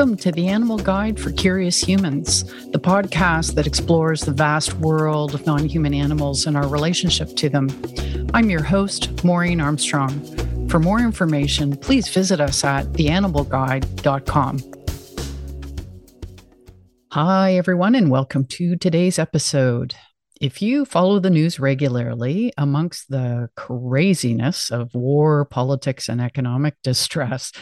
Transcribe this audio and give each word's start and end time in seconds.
Welcome 0.00 0.16
to 0.16 0.32
the 0.32 0.48
Animal 0.48 0.78
Guide 0.78 1.20
for 1.20 1.30
Curious 1.30 1.78
Humans, 1.78 2.44
the 2.70 2.80
podcast 2.80 3.52
that 3.52 3.66
explores 3.66 4.22
the 4.22 4.32
vast 4.32 4.72
world 4.76 5.34
of 5.34 5.44
non 5.44 5.68
human 5.68 5.92
animals 5.92 6.46
and 6.46 6.56
our 6.56 6.66
relationship 6.66 7.36
to 7.36 7.50
them. 7.50 7.68
I'm 8.32 8.48
your 8.48 8.62
host, 8.62 9.22
Maureen 9.22 9.60
Armstrong. 9.60 10.08
For 10.70 10.78
more 10.78 11.00
information, 11.00 11.76
please 11.76 12.08
visit 12.08 12.40
us 12.40 12.64
at 12.64 12.86
theanimalguide.com. 12.94 14.60
Hi, 17.12 17.54
everyone, 17.56 17.94
and 17.94 18.10
welcome 18.10 18.46
to 18.46 18.76
today's 18.76 19.18
episode. 19.18 19.96
If 20.40 20.62
you 20.62 20.86
follow 20.86 21.18
the 21.18 21.28
news 21.28 21.60
regularly, 21.60 22.50
amongst 22.56 23.10
the 23.10 23.50
craziness 23.56 24.70
of 24.70 24.94
war, 24.94 25.44
politics, 25.44 26.08
and 26.08 26.18
economic 26.18 26.76
distress, 26.82 27.52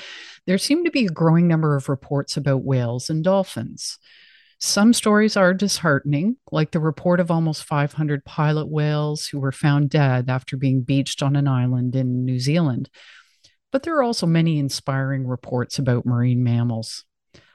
there 0.47 0.59
seem 0.59 0.85
to 0.85 0.91
be 0.93 1.07
a 1.07 1.11
growing 1.11 1.49
number 1.49 1.75
of 1.75 1.89
reports 1.89 2.37
about 2.37 2.63
whales 2.63 3.11
and 3.11 3.25
dolphins. 3.25 3.99
Some 4.61 4.93
stories 4.93 5.37
are 5.37 5.55
disheartening, 5.55 6.37
like 6.53 6.71
the 6.71 6.79
report 6.79 7.19
of 7.19 7.33
almost 7.33 7.65
500 7.65 8.25
pilot 8.25 8.69
whales 8.69 9.27
who 9.27 9.41
were 9.41 9.53
found 9.53 9.91
dead 9.91 10.31
after 10.31 10.57
being 10.57 10.83
beached 10.83 11.21
on 11.21 11.35
an 11.35 11.49
island 11.49 11.97
in 11.97 12.25
New 12.25 12.39
Zealand. 12.39 12.91
But 13.73 13.83
there 13.83 13.97
are 13.97 14.05
also 14.05 14.27
many 14.27 14.57
inspiring 14.59 15.27
reports 15.27 15.81
about 15.81 16.07
marine 16.07 16.45
mammals, 16.45 17.05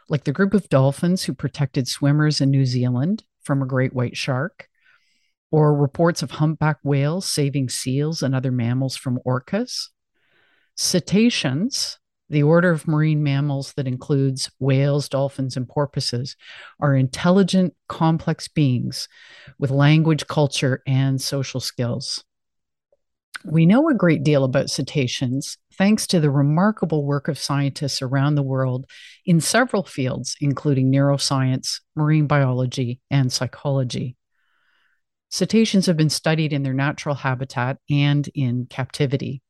like 0.09 0.25
the 0.25 0.33
group 0.33 0.53
of 0.53 0.67
dolphins 0.67 1.23
who 1.23 1.33
protected 1.33 1.87
swimmers 1.87 2.41
in 2.41 2.51
New 2.51 2.65
Zealand 2.65 3.23
from 3.41 3.61
a 3.61 3.67
great 3.67 3.93
white 3.93 4.17
shark, 4.17 4.69
or 5.53 5.75
reports 5.75 6.23
of 6.23 6.31
humpback 6.31 6.79
whales 6.83 7.27
saving 7.27 7.69
seals 7.69 8.23
and 8.23 8.33
other 8.33 8.51
mammals 8.51 8.97
from 8.97 9.19
orcas. 9.23 9.89
Cetaceans, 10.75 11.99
the 12.27 12.41
order 12.41 12.71
of 12.71 12.87
marine 12.87 13.21
mammals 13.21 13.71
that 13.73 13.87
includes 13.87 14.49
whales, 14.59 15.07
dolphins, 15.07 15.55
and 15.55 15.69
porpoises 15.69 16.35
are 16.79 16.95
intelligent, 16.95 17.75
complex 17.87 18.47
beings 18.47 19.07
with 19.59 19.69
language, 19.69 20.25
culture, 20.25 20.81
and 20.87 21.21
social 21.21 21.59
skills. 21.59 22.23
We 23.45 23.67
know 23.67 23.87
a 23.89 23.93
great 23.93 24.23
deal 24.23 24.45
about 24.45 24.71
cetaceans 24.71 25.59
thanks 25.77 26.07
to 26.07 26.19
the 26.19 26.31
remarkable 26.31 27.05
work 27.05 27.27
of 27.27 27.37
scientists 27.37 28.01
around 28.01 28.33
the 28.33 28.41
world 28.41 28.87
in 29.23 29.39
several 29.39 29.83
fields, 29.83 30.35
including 30.41 30.91
neuroscience, 30.91 31.79
marine 31.95 32.25
biology, 32.25 33.01
and 33.11 33.31
psychology. 33.31 34.15
Cetaceans 35.33 35.87
have 35.87 35.97
been 35.97 36.11
studied 36.11 36.53
in 36.53 36.61
their 36.61 36.75
natural 36.75 37.15
habitat 37.15 37.79
and 37.89 38.29
in 38.35 38.67
captivity. 38.69 39.41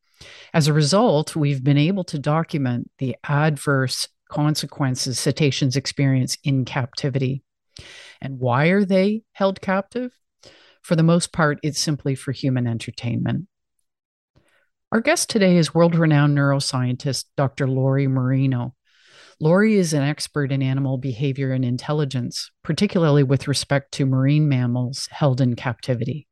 As 0.54 0.66
a 0.66 0.72
result, 0.72 1.36
we've 1.36 1.62
been 1.62 1.76
able 1.76 2.04
to 2.04 2.18
document 2.18 2.90
the 3.00 3.16
adverse 3.22 4.08
consequences 4.30 5.18
cetaceans 5.18 5.76
experience 5.76 6.38
in 6.42 6.64
captivity. 6.64 7.44
And 8.22 8.38
why 8.38 8.68
are 8.68 8.86
they 8.86 9.24
held 9.32 9.60
captive? 9.60 10.10
For 10.80 10.96
the 10.96 11.02
most 11.02 11.34
part, 11.34 11.58
it's 11.62 11.80
simply 11.80 12.14
for 12.14 12.32
human 12.32 12.66
entertainment. 12.66 13.46
Our 14.90 15.02
guest 15.02 15.28
today 15.28 15.58
is 15.58 15.74
world 15.74 15.96
renowned 15.96 16.34
neuroscientist 16.34 17.26
Dr. 17.36 17.68
Lori 17.68 18.06
Marino. 18.06 18.74
Lori 19.40 19.74
is 19.74 19.92
an 19.92 20.02
expert 20.02 20.52
in 20.52 20.62
animal 20.62 20.96
behavior 20.96 21.52
and 21.52 21.64
intelligence, 21.64 22.50
particularly 22.62 23.22
with 23.22 23.48
respect 23.48 23.92
to 23.92 24.06
marine 24.06 24.48
mammals 24.48 25.08
held 25.10 25.40
in 25.40 25.56
captivity. 25.56 26.26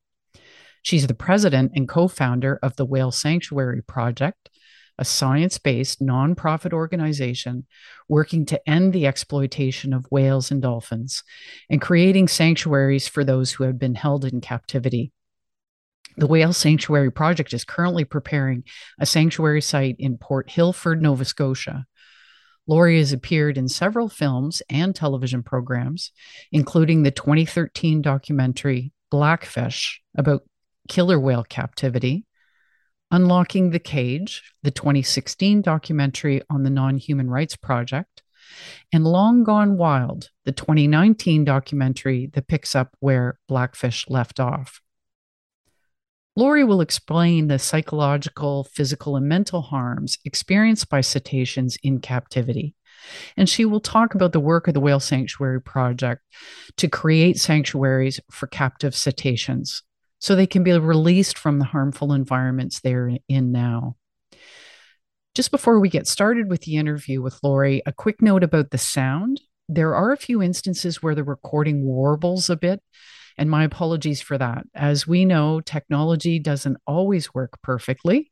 She's 0.82 1.06
the 1.06 1.14
president 1.14 1.72
and 1.74 1.88
co 1.88 2.08
founder 2.08 2.58
of 2.62 2.76
the 2.76 2.86
Whale 2.86 3.12
Sanctuary 3.12 3.82
Project, 3.82 4.50
a 4.98 5.04
science 5.04 5.58
based 5.58 6.00
nonprofit 6.00 6.72
organization 6.72 7.66
working 8.08 8.44
to 8.46 8.68
end 8.68 8.92
the 8.92 9.06
exploitation 9.06 9.92
of 9.92 10.06
whales 10.10 10.50
and 10.50 10.62
dolphins 10.62 11.22
and 11.70 11.80
creating 11.80 12.28
sanctuaries 12.28 13.08
for 13.08 13.24
those 13.24 13.52
who 13.52 13.64
have 13.64 13.78
been 13.78 13.94
held 13.94 14.24
in 14.24 14.40
captivity. 14.40 15.12
The 16.16 16.26
Whale 16.26 16.52
Sanctuary 16.52 17.10
Project 17.10 17.54
is 17.54 17.64
currently 17.64 18.04
preparing 18.04 18.64
a 19.00 19.06
sanctuary 19.06 19.62
site 19.62 19.96
in 19.98 20.18
Port 20.18 20.50
Hilford, 20.50 21.00
Nova 21.00 21.24
Scotia. 21.24 21.86
Lori 22.66 22.98
has 22.98 23.12
appeared 23.12 23.58
in 23.58 23.68
several 23.68 24.08
films 24.08 24.62
and 24.70 24.94
television 24.94 25.42
programs, 25.42 26.12
including 26.52 27.02
the 27.02 27.10
2013 27.10 28.02
documentary 28.02 28.92
Blackfish 29.10 30.00
about 30.16 30.42
killer 30.88 31.18
whale 31.18 31.44
captivity, 31.44 32.24
Unlocking 33.10 33.70
the 33.70 33.78
Cage, 33.78 34.42
the 34.62 34.70
2016 34.70 35.60
documentary 35.60 36.40
on 36.48 36.62
the 36.62 36.70
Non 36.70 36.96
Human 36.96 37.28
Rights 37.28 37.56
Project, 37.56 38.22
and 38.92 39.04
Long 39.04 39.44
Gone 39.44 39.76
Wild, 39.76 40.30
the 40.44 40.52
2019 40.52 41.44
documentary 41.44 42.30
that 42.32 42.48
picks 42.48 42.74
up 42.74 42.96
where 43.00 43.38
Blackfish 43.48 44.06
left 44.08 44.40
off. 44.40 44.81
Lori 46.34 46.64
will 46.64 46.80
explain 46.80 47.48
the 47.48 47.58
psychological, 47.58 48.64
physical, 48.64 49.16
and 49.16 49.28
mental 49.28 49.60
harms 49.60 50.18
experienced 50.24 50.88
by 50.88 51.02
cetaceans 51.02 51.76
in 51.82 52.00
captivity. 52.00 52.74
And 53.36 53.48
she 53.48 53.64
will 53.64 53.80
talk 53.80 54.14
about 54.14 54.32
the 54.32 54.40
work 54.40 54.68
of 54.68 54.74
the 54.74 54.80
Whale 54.80 55.00
Sanctuary 55.00 55.60
Project 55.60 56.22
to 56.76 56.88
create 56.88 57.38
sanctuaries 57.38 58.20
for 58.30 58.46
captive 58.46 58.94
cetaceans 58.94 59.82
so 60.18 60.34
they 60.34 60.46
can 60.46 60.62
be 60.62 60.72
released 60.72 61.36
from 61.36 61.58
the 61.58 61.64
harmful 61.64 62.12
environments 62.12 62.80
they're 62.80 63.10
in 63.28 63.52
now. 63.52 63.96
Just 65.34 65.50
before 65.50 65.80
we 65.80 65.88
get 65.88 66.06
started 66.06 66.48
with 66.48 66.62
the 66.62 66.76
interview 66.76 67.20
with 67.20 67.40
Lori, 67.42 67.82
a 67.86 67.92
quick 67.92 68.22
note 68.22 68.44
about 68.44 68.70
the 68.70 68.78
sound. 68.78 69.40
There 69.68 69.94
are 69.94 70.12
a 70.12 70.16
few 70.16 70.42
instances 70.42 71.02
where 71.02 71.14
the 71.14 71.24
recording 71.24 71.84
warbles 71.84 72.48
a 72.48 72.56
bit, 72.56 72.82
and 73.38 73.50
my 73.50 73.64
apologies 73.64 74.20
for 74.20 74.38
that. 74.38 74.64
As 74.74 75.06
we 75.06 75.24
know, 75.24 75.60
technology 75.60 76.38
doesn't 76.38 76.78
always 76.86 77.32
work 77.34 77.60
perfectly. 77.62 78.30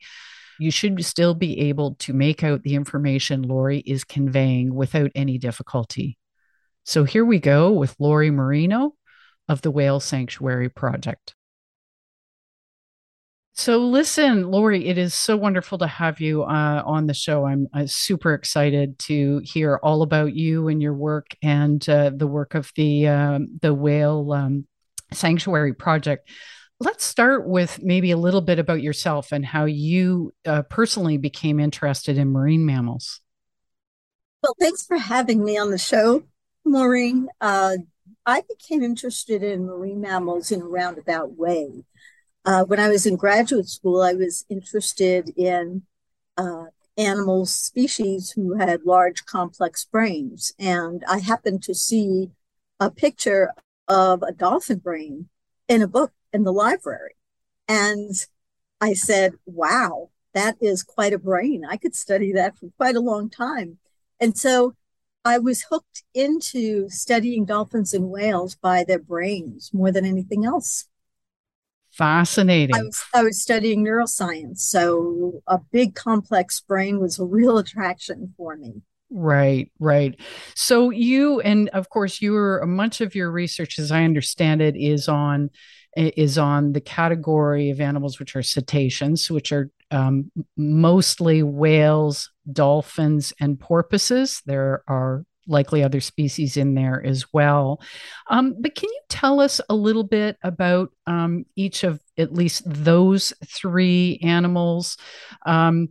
You 0.59 0.71
should 0.71 1.05
still 1.05 1.35
be 1.35 1.59
able 1.61 1.95
to 2.01 2.13
make 2.13 2.45
out 2.45 2.63
the 2.63 2.75
information 2.75 3.43
Lori 3.43 3.79
is 3.81 4.05
conveying 4.05 4.75
without 4.75 5.11
any 5.15 5.39
difficulty. 5.39 6.19
So 6.85 7.05
here 7.05 7.25
we 7.25 7.39
go 7.39 7.73
with 7.73 7.97
Lori 7.99 8.31
Marino 8.31 8.95
of 9.49 9.63
the 9.63 9.71
Whale 9.71 10.01
Sanctuary 10.01 10.69
Project. 10.69 11.35
So, 13.61 13.79
listen, 13.79 14.51
Lori, 14.51 14.87
it 14.87 14.97
is 14.97 15.13
so 15.13 15.37
wonderful 15.37 15.77
to 15.79 15.87
have 15.87 16.19
you 16.19 16.45
uh, 16.45 16.83
on 16.87 17.07
the 17.07 17.13
show. 17.13 17.45
I'm 17.45 17.69
uh, 17.75 17.85
super 17.87 18.33
excited 18.33 18.99
to 19.01 19.43
hear 19.45 19.79
all 19.83 20.01
about 20.01 20.35
you 20.35 20.69
and 20.69 20.81
your 20.81 20.95
work 20.95 21.27
and 21.43 21.87
uh, 21.87 22.11
the 22.15 22.27
work 22.27 22.55
of 22.55 22.71
the 22.77 23.09
um, 23.09 23.59
the 23.61 23.75
Whale 23.75 24.33
um, 24.33 24.67
Sanctuary 25.13 25.75
Project. 25.75 26.29
Let's 26.79 27.05
start 27.05 27.47
with 27.47 27.83
maybe 27.83 28.11
a 28.11 28.17
little 28.17 28.41
bit 28.41 28.59
about 28.59 28.83
yourself 28.83 29.33
and 29.33 29.45
how 29.45 29.67
you 29.67 30.33
uh, 30.47 30.63
personally 30.63 31.19
became 31.19 31.61
interested 31.61 32.17
in 32.17 32.31
marine 32.31 32.65
mammals. 32.65 33.21
Well, 34.43 34.57
thanks 34.59 34.87
for 34.87 34.97
having 34.97 35.45
me 35.45 35.59
on 35.59 35.71
the 35.71 35.79
show, 35.79 36.23
Maureen. 36.65 37.29
Uh, 37.41 37.77
I 38.25 38.43
became 38.49 38.83
interested 38.83 39.43
in 39.43 39.67
marine 39.67 40.01
mammals 40.01 40.51
in 40.51 40.63
a 40.63 40.67
roundabout 40.67 41.37
way. 41.37 41.85
Uh, 42.45 42.65
when 42.65 42.81
I 42.81 42.89
was 42.89 43.05
in 43.05 43.17
graduate 43.17 43.69
school, 43.69 44.01
I 44.01 44.15
was 44.15 44.47
interested 44.49 45.31
in 45.37 45.83
uh, 46.39 46.67
animal 46.97 47.47
species 47.47 48.31
who 48.31 48.55
had 48.57 48.85
large, 48.85 49.27
complex 49.27 49.85
brains. 49.85 50.53
And 50.59 51.05
I 51.09 51.19
happened 51.19 51.63
to 51.65 51.75
see 51.75 52.31
a 52.79 52.91
picture 52.91 53.53
of 53.91 54.23
a 54.23 54.33
dolphin 54.33 54.79
brain 54.79 55.29
in 55.69 55.83
a 55.83 55.89
book 55.89 56.13
in 56.33 56.45
the 56.45 56.53
library. 56.53 57.17
And 57.69 58.15
I 58.81 58.95
said, 58.95 59.35
wow, 59.45 60.11
that 60.33 60.57
is 60.61 60.83
quite 60.83 61.13
a 61.13 61.19
brain. 61.19 61.65
I 61.69 61.77
could 61.77 61.95
study 61.95 62.33
that 62.33 62.57
for 62.57 62.71
quite 62.79 62.97
a 62.97 63.01
long 63.01 63.29
time. 63.29 63.79
And 64.21 64.39
so 64.39 64.75
I 65.25 65.39
was 65.39 65.67
hooked 65.69 66.05
into 66.15 66.89
studying 66.89 67.45
dolphins 67.45 67.93
and 67.93 68.11
whales 68.11 68.55
by 68.55 68.85
their 68.85 68.99
brains 68.99 69.71
more 69.75 69.93
than 69.93 70.07
anything 70.07 70.47
else. 70.47 70.87
Fascinating. 71.91 72.77
I 72.77 72.83
was, 72.83 73.03
I 73.13 73.23
was 73.25 73.43
studying 73.43 73.85
neuroscience, 73.85 74.61
so 74.61 75.43
a 75.49 75.59
big 75.59 75.97
complex 75.97 76.61
brain 76.61 77.01
was 77.01 77.19
a 77.19 77.25
real 77.25 77.59
attraction 77.59 78.33
for 78.37 78.57
me. 78.57 78.83
Right, 79.13 79.71
right. 79.81 80.19
So 80.55 80.91
you 80.91 81.41
and 81.41 81.69
of 81.71 81.89
course 81.89 82.23
your 82.23 82.65
much 82.67 83.01
of 83.01 83.15
your 83.17 83.31
research 83.31 83.79
as 83.81 83.91
I 83.91 84.05
understand 84.05 84.63
it 84.63 84.77
is 84.77 85.09
on 85.09 85.51
is 85.97 86.39
on 86.39 86.73
the 86.73 86.81
category 86.81 87.71
of 87.71 87.81
animals 87.81 88.21
which 88.21 88.37
are 88.37 88.43
cetaceans, 88.45 89.29
which 89.29 89.51
are 89.51 89.69
um, 89.91 90.31
mostly 90.57 91.43
whales, 91.43 92.31
dolphins, 92.53 93.33
and 93.41 93.59
porpoises. 93.59 94.43
There 94.47 94.85
are 94.87 95.25
likely 95.49 95.83
other 95.83 96.01
species 96.01 96.57
in 96.57 96.75
there 96.75 97.05
as 97.05 97.25
well. 97.33 97.81
Um, 98.29 98.55
but 98.61 98.77
can 98.77 98.89
you 98.89 99.01
tell 99.09 99.41
us 99.41 99.61
a 99.69 99.75
little 99.75 100.05
bit 100.05 100.37
about 100.45 100.91
um, 101.09 101.45
each 101.57 101.83
of 101.83 102.01
at 102.17 102.33
least 102.33 102.63
those 102.65 103.33
three 103.45 104.21
animals? 104.23 104.97
Um, 105.45 105.89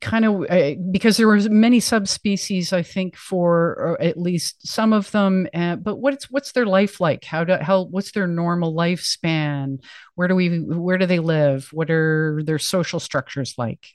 kind 0.00 0.24
of 0.24 0.46
uh, 0.48 0.74
because 0.90 1.16
there 1.16 1.28
were 1.28 1.40
many 1.50 1.78
subspecies 1.78 2.72
i 2.72 2.82
think 2.82 3.16
for 3.16 3.98
at 4.00 4.18
least 4.18 4.66
some 4.66 4.94
of 4.94 5.10
them 5.10 5.46
uh, 5.54 5.76
but 5.76 5.96
what's 5.96 6.30
what's 6.30 6.52
their 6.52 6.66
life 6.66 7.00
like? 7.00 7.24
How 7.24 7.44
do 7.44 7.56
how 7.56 7.84
what's 7.84 8.12
their 8.12 8.26
normal 8.26 8.74
lifespan? 8.74 9.82
Where 10.14 10.28
do 10.28 10.34
we 10.34 10.60
where 10.60 10.98
do 10.98 11.06
they 11.06 11.18
live? 11.18 11.68
What 11.72 11.90
are 11.90 12.42
their 12.44 12.58
social 12.58 13.00
structures 13.00 13.54
like? 13.58 13.86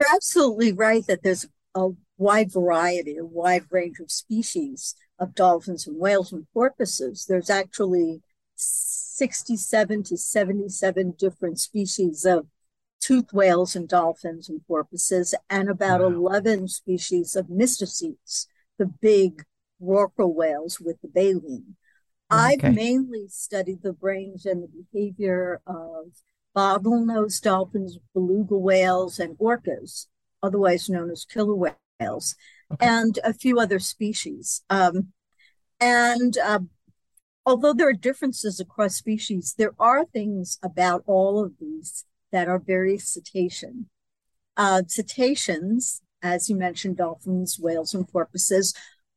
You're 0.00 0.14
absolutely 0.14 0.72
right 0.72 1.06
that 1.06 1.22
there's 1.22 1.46
a 1.74 1.90
wide 2.18 2.50
variety 2.50 3.16
a 3.18 3.24
wide 3.24 3.64
range 3.70 3.98
of 4.00 4.10
species 4.10 4.94
of 5.18 5.34
dolphins 5.34 5.86
and 5.86 5.98
whales 5.98 6.32
and 6.32 6.46
porpoises. 6.52 7.26
There's 7.26 7.50
actually 7.50 8.22
67 8.54 10.02
to 10.04 10.16
77 10.16 11.14
different 11.18 11.60
species 11.60 12.24
of 12.24 12.46
toothed 13.06 13.32
whales 13.32 13.76
and 13.76 13.88
dolphins 13.88 14.48
and 14.48 14.66
porpoises, 14.66 15.34
and 15.48 15.68
about 15.68 16.00
wow. 16.00 16.08
11 16.08 16.68
species 16.68 17.36
of 17.36 17.46
mysticetes, 17.46 18.46
the 18.78 18.86
big 18.86 19.44
rorqual 19.80 20.34
whales 20.34 20.80
with 20.80 21.00
the 21.02 21.08
baleen. 21.08 21.76
Okay. 22.32 22.66
I've 22.68 22.74
mainly 22.74 23.28
studied 23.28 23.82
the 23.82 23.92
brains 23.92 24.44
and 24.44 24.62
the 24.64 24.84
behavior 24.92 25.60
of 25.66 26.06
bottlenose 26.56 27.40
dolphins, 27.40 27.98
beluga 28.12 28.56
whales, 28.56 29.20
and 29.20 29.38
orcas, 29.38 30.06
otherwise 30.42 30.88
known 30.88 31.10
as 31.10 31.24
killer 31.24 31.54
whales, 31.54 32.34
okay. 32.72 32.86
and 32.86 33.20
a 33.22 33.32
few 33.32 33.60
other 33.60 33.78
species. 33.78 34.62
Um, 34.68 35.12
and 35.78 36.36
uh, 36.38 36.60
although 37.44 37.74
there 37.74 37.88
are 37.88 37.92
differences 37.92 38.58
across 38.58 38.96
species, 38.96 39.54
there 39.56 39.74
are 39.78 40.04
things 40.04 40.58
about 40.62 41.04
all 41.06 41.44
of 41.44 41.52
these 41.60 42.04
that 42.32 42.48
are 42.48 42.58
very 42.58 42.98
cetacean. 42.98 43.88
Uh, 44.56 44.82
cetaceans, 44.86 46.02
as 46.22 46.48
you 46.48 46.56
mentioned, 46.56 46.96
dolphins, 46.96 47.58
whales, 47.58 47.94
and 47.94 48.08
porpoises, 48.08 48.74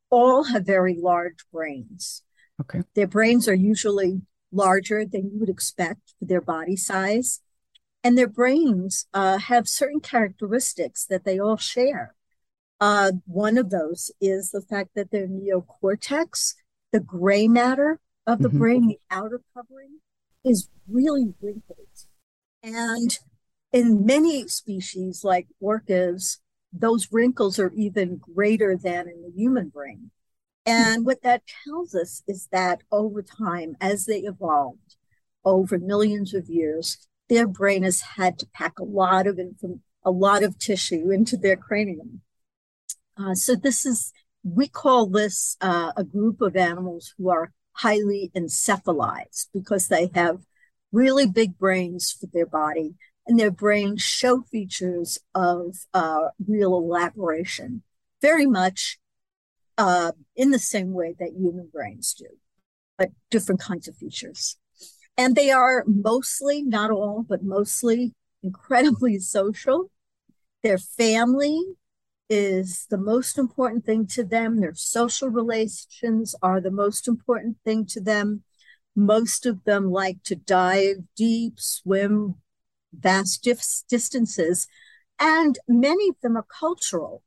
all 0.10 0.44
have 0.46 0.66
very 0.66 0.96
large 0.96 1.46
brains. 1.52 2.24
Okay. 2.62 2.84
Their 2.94 3.08
brains 3.08 3.48
are 3.48 3.56
usually 3.56 4.22
larger 4.52 5.06
than 5.06 5.32
you 5.32 5.40
would 5.40 5.50
expect 5.50 6.14
for 6.20 6.26
their 6.26 6.42
body 6.42 6.76
size. 6.76 7.42
And 8.04 8.18
their 8.18 8.28
brains 8.28 9.08
uh, 9.14 9.38
have 9.38 9.68
certain 9.68 10.00
characteristics 10.00 11.06
that 11.06 11.26
they 11.26 11.40
all 11.40 11.58
share. 11.58 12.16
Uh, 12.80 13.12
one 13.26 13.58
of 13.58 13.70
those 13.70 14.10
is 14.22 14.52
the 14.52 14.62
fact 14.62 14.92
that 14.96 15.12
their 15.12 15.28
neocortex, 15.28 16.56
the 16.92 17.00
gray 17.00 17.48
matter 17.48 18.00
of 18.26 18.40
the 18.40 18.48
mm-hmm. 18.48 18.58
brain, 18.58 18.88
the 18.88 19.00
outer 19.12 19.42
covering, 19.54 20.00
is 20.46 20.70
really 20.88 21.34
wrinkled. 21.42 21.88
And 22.64 23.18
in 23.72 24.06
many 24.06 24.48
species, 24.48 25.24
like 25.24 25.48
orcas, 25.62 26.38
those 26.72 27.12
wrinkles 27.12 27.60
are 27.60 27.72
even 27.76 28.18
greater 28.18 28.78
than 28.78 29.08
in 29.08 29.22
the 29.22 29.32
human 29.36 29.70
brain. 29.70 30.12
And 30.66 31.06
what 31.06 31.24
that 31.24 31.44
tells 31.66 31.96
us 31.96 32.22
is 32.28 32.48
that 32.52 32.82
over 32.92 33.24
time, 33.24 33.76
as 33.82 34.06
they 34.06 34.20
evolved 34.20 34.98
over 35.44 35.80
millions 35.80 36.34
of 36.34 36.48
years, 36.48 37.08
their 37.28 37.48
brain 37.48 37.84
has 37.84 38.02
had 38.02 38.38
to 38.40 38.48
pack 38.54 38.78
a 38.80 38.84
lot 38.84 39.26
of 39.26 39.40
inform- 39.40 39.82
a 40.04 40.12
lot 40.12 40.44
of 40.44 40.58
tissue 40.58 41.12
into 41.12 41.38
their 41.38 41.56
cranium. 41.56 42.22
Uh, 43.18 43.36
so 43.36 43.56
this 43.56 43.86
is 43.86 44.14
we 44.44 44.68
call 44.68 45.08
this 45.08 45.58
uh, 45.62 45.92
a 45.98 46.04
group 46.04 46.42
of 46.42 46.56
animals 46.56 47.14
who 47.18 47.30
are 47.30 47.52
highly 47.74 48.32
encephalized 48.36 49.48
because 49.54 49.88
they 49.88 50.10
have 50.14 50.40
really 50.92 51.28
big 51.28 51.58
brains 51.58 52.12
for 52.12 52.28
their 52.28 52.46
body, 52.46 52.96
and 53.28 53.40
their 53.40 53.52
brains 53.52 54.02
show 54.02 54.42
features 54.42 55.20
of 55.36 55.76
uh, 55.94 56.30
real 56.48 56.76
elaboration, 56.76 57.84
very 58.22 58.46
much 58.46 58.98
uh, 59.78 60.12
in 60.36 60.52
the 60.52 60.60
same 60.60 60.94
way 60.94 61.16
that 61.20 61.34
human 61.38 61.70
brains 61.72 62.14
do, 62.14 62.26
but 62.98 63.12
different 63.30 63.62
kinds 63.62 63.88
of 63.88 63.96
features. 63.96 64.58
And 65.18 65.36
they 65.36 65.52
are 65.52 65.84
mostly, 65.86 66.64
not 66.64 66.92
all, 66.92 67.26
but 67.28 67.44
mostly 67.44 68.14
incredibly 68.44 69.20
social. 69.20 69.92
Their 70.64 70.78
family 70.78 71.62
is 72.30 72.86
the 72.90 72.98
most 72.98 73.38
important 73.38 73.86
thing 73.86 74.06
to 74.08 74.24
them. 74.24 74.60
Their 74.60 74.76
social 74.76 75.30
relations 75.30 76.36
are 76.42 76.62
the 76.62 76.72
most 76.72 77.08
important 77.08 77.58
thing 77.66 77.86
to 77.88 78.02
them. 78.02 78.44
Most 79.00 79.46
of 79.46 79.64
them 79.64 79.92
like 79.92 80.24
to 80.24 80.36
dive 80.36 80.98
deep, 81.16 81.60
swim 81.60 82.36
vast 82.94 83.48
distances, 83.88 84.68
and 85.20 85.58
many 85.68 86.10
of 86.10 86.16
them 86.22 86.36
are 86.36 86.46
cultural. 86.60 87.24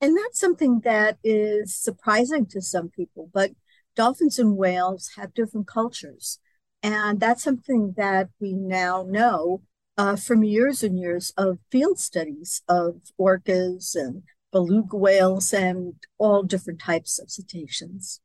And 0.00 0.16
that's 0.16 0.40
something 0.40 0.80
that 0.84 1.18
is 1.22 1.76
surprising 1.76 2.46
to 2.46 2.62
some 2.62 2.88
people, 2.88 3.28
but 3.34 3.50
dolphins 3.94 4.38
and 4.38 4.56
whales 4.56 5.10
have 5.16 5.34
different 5.34 5.66
cultures. 5.66 6.38
And 6.82 7.20
that's 7.20 7.42
something 7.42 7.94
that 7.98 8.30
we 8.40 8.54
now 8.54 9.04
know 9.06 9.60
uh, 9.98 10.16
from 10.16 10.42
years 10.42 10.82
and 10.82 10.98
years 10.98 11.34
of 11.36 11.58
field 11.70 11.98
studies 11.98 12.62
of 12.66 13.02
orcas 13.20 13.94
and 13.94 14.22
beluga 14.50 14.96
whales 14.96 15.52
and 15.52 15.94
all 16.16 16.42
different 16.42 16.80
types 16.80 17.18
of 17.18 17.30
cetaceans. 17.30 18.20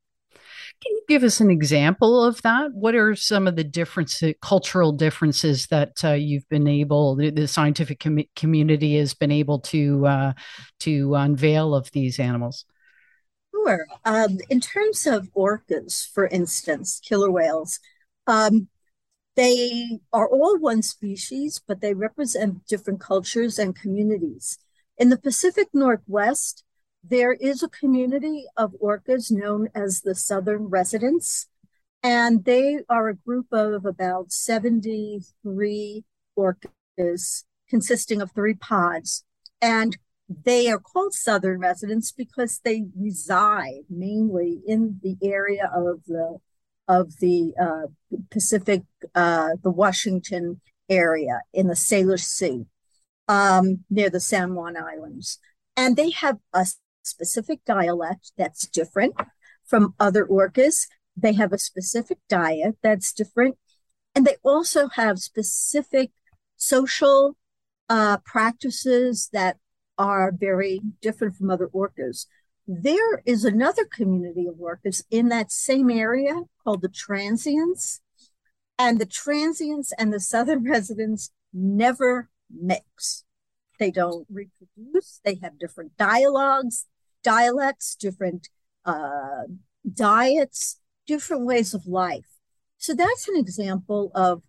Can 0.84 0.92
you 0.92 1.02
give 1.08 1.24
us 1.24 1.40
an 1.40 1.50
example 1.50 2.24
of 2.24 2.42
that? 2.42 2.74
What 2.74 2.96
are 2.96 3.16
some 3.16 3.48
of 3.48 3.56
the 3.56 3.64
differences, 3.64 4.36
cultural 4.42 4.92
differences 4.92 5.68
that 5.68 6.04
uh, 6.04 6.12
you've 6.12 6.48
been 6.50 6.68
able, 6.68 7.16
the, 7.16 7.30
the 7.30 7.48
scientific 7.48 8.00
com- 8.00 8.26
community 8.36 8.98
has 8.98 9.14
been 9.14 9.32
able 9.32 9.60
to 9.62 10.06
uh, 10.06 10.34
to 10.82 11.16
unveil 11.16 11.74
of 11.74 11.92
these 11.92 12.20
animals? 12.20 12.66
Sure. 13.52 13.86
Um, 14.04 14.38
in 14.50 14.60
terms 14.60 15.08
of 15.08 15.30
orcas, 15.36 16.08
for 16.12 16.28
instance, 16.28 17.00
killer 17.04 17.32
whales, 17.32 17.80
um, 18.28 18.68
they 19.36 20.00
are 20.14 20.28
all 20.28 20.58
one 20.60 20.82
species, 20.82 21.62
but 21.66 21.82
they 21.82 21.94
represent 21.94 22.66
different 22.68 23.00
cultures 23.00 23.58
and 23.58 23.76
communities. 23.76 24.58
In 24.98 25.10
the 25.10 25.18
Pacific 25.18 25.68
Northwest, 25.74 26.64
there 27.10 27.34
is 27.34 27.62
a 27.62 27.70
community 27.70 28.46
of 28.58 28.74
orcas 28.82 29.32
known 29.32 29.70
as 29.76 30.02
the 30.02 30.16
Southern 30.16 30.66
Residents, 30.66 31.48
and 32.02 32.46
they 32.46 32.80
are 32.90 33.10
a 33.10 33.16
group 33.16 33.48
of 33.52 33.86
about 33.86 34.32
73 34.32 36.04
orcas 36.38 37.44
consisting 37.70 38.22
of 38.22 38.32
three 38.32 38.54
pods. 38.54 39.24
And 39.62 39.98
they 40.30 40.70
are 40.70 40.80
called 40.80 41.14
Southern 41.14 41.60
residents 41.60 42.12
because 42.12 42.60
they 42.64 42.86
reside 42.98 43.84
mainly 43.90 44.62
in 44.66 45.00
the 45.04 45.18
area 45.22 45.72
of 45.74 46.04
the 46.08 46.40
of 46.88 47.18
the 47.18 47.52
uh, 47.60 47.88
Pacific, 48.30 48.84
uh, 49.16 49.50
the 49.64 49.72
Washington 49.72 50.62
area 50.88 51.42
in 51.52 51.66
the 51.66 51.74
Salish 51.74 52.26
Sea, 52.26 52.66
um, 53.28 53.84
near 53.90 54.12
the 54.12 54.20
San 54.20 54.54
Juan 54.54 54.78
Islands, 54.78 55.40
and 55.76 55.96
they 55.96 56.12
have 56.12 56.38
a 56.54 56.68
specific 57.06 57.64
dialect 57.66 58.32
that's 58.38 58.68
different 58.68 59.16
from 59.66 59.96
other 60.00 60.26
orcas. 60.26 60.88
They 61.16 61.34
have 61.34 61.54
a 61.54 61.58
specific 61.58 62.18
diet 62.30 62.78
that's 62.82 63.14
different. 63.14 63.58
And 64.14 64.26
they 64.26 64.38
also 64.44 64.88
have 64.90 65.20
specific 65.20 66.12
social 66.56 67.36
uh, 67.90 68.18
practices 68.26 69.30
that 69.34 69.58
are 69.98 70.32
very 70.32 70.82
different 71.02 71.36
from 71.36 71.50
other 71.50 71.68
orcas. 71.68 72.26
There 72.68 73.22
is 73.26 73.46
another 73.46 73.86
community 73.86 74.48
of 74.48 74.56
orcas 74.56 75.04
in 75.12 75.30
that 75.30 75.52
same 75.52 75.90
area 75.90 76.44
called 76.64 76.82
the 76.82 76.90
transients. 76.90 78.02
And 78.78 79.00
the 79.00 79.06
transients 79.06 79.94
and 79.98 80.12
the 80.12 80.20
southern 80.20 80.64
residents 80.70 81.32
never 81.54 82.30
mix. 82.50 83.24
They 83.80 83.92
don't 83.92 84.26
reproduce. 84.30 85.22
They 85.24 85.40
have 85.42 85.60
different 85.60 85.98
dialogues 85.98 86.86
dialects, 87.26 87.96
different 87.96 88.48
uh, 88.86 89.44
diets, 89.92 90.80
different 91.08 91.46
ways 91.46 91.74
of 91.74 91.88
life. 91.88 92.30
So 92.78 92.94
that's 92.94 93.28
an 93.28 93.36
example 93.36 94.12
of 94.14 94.44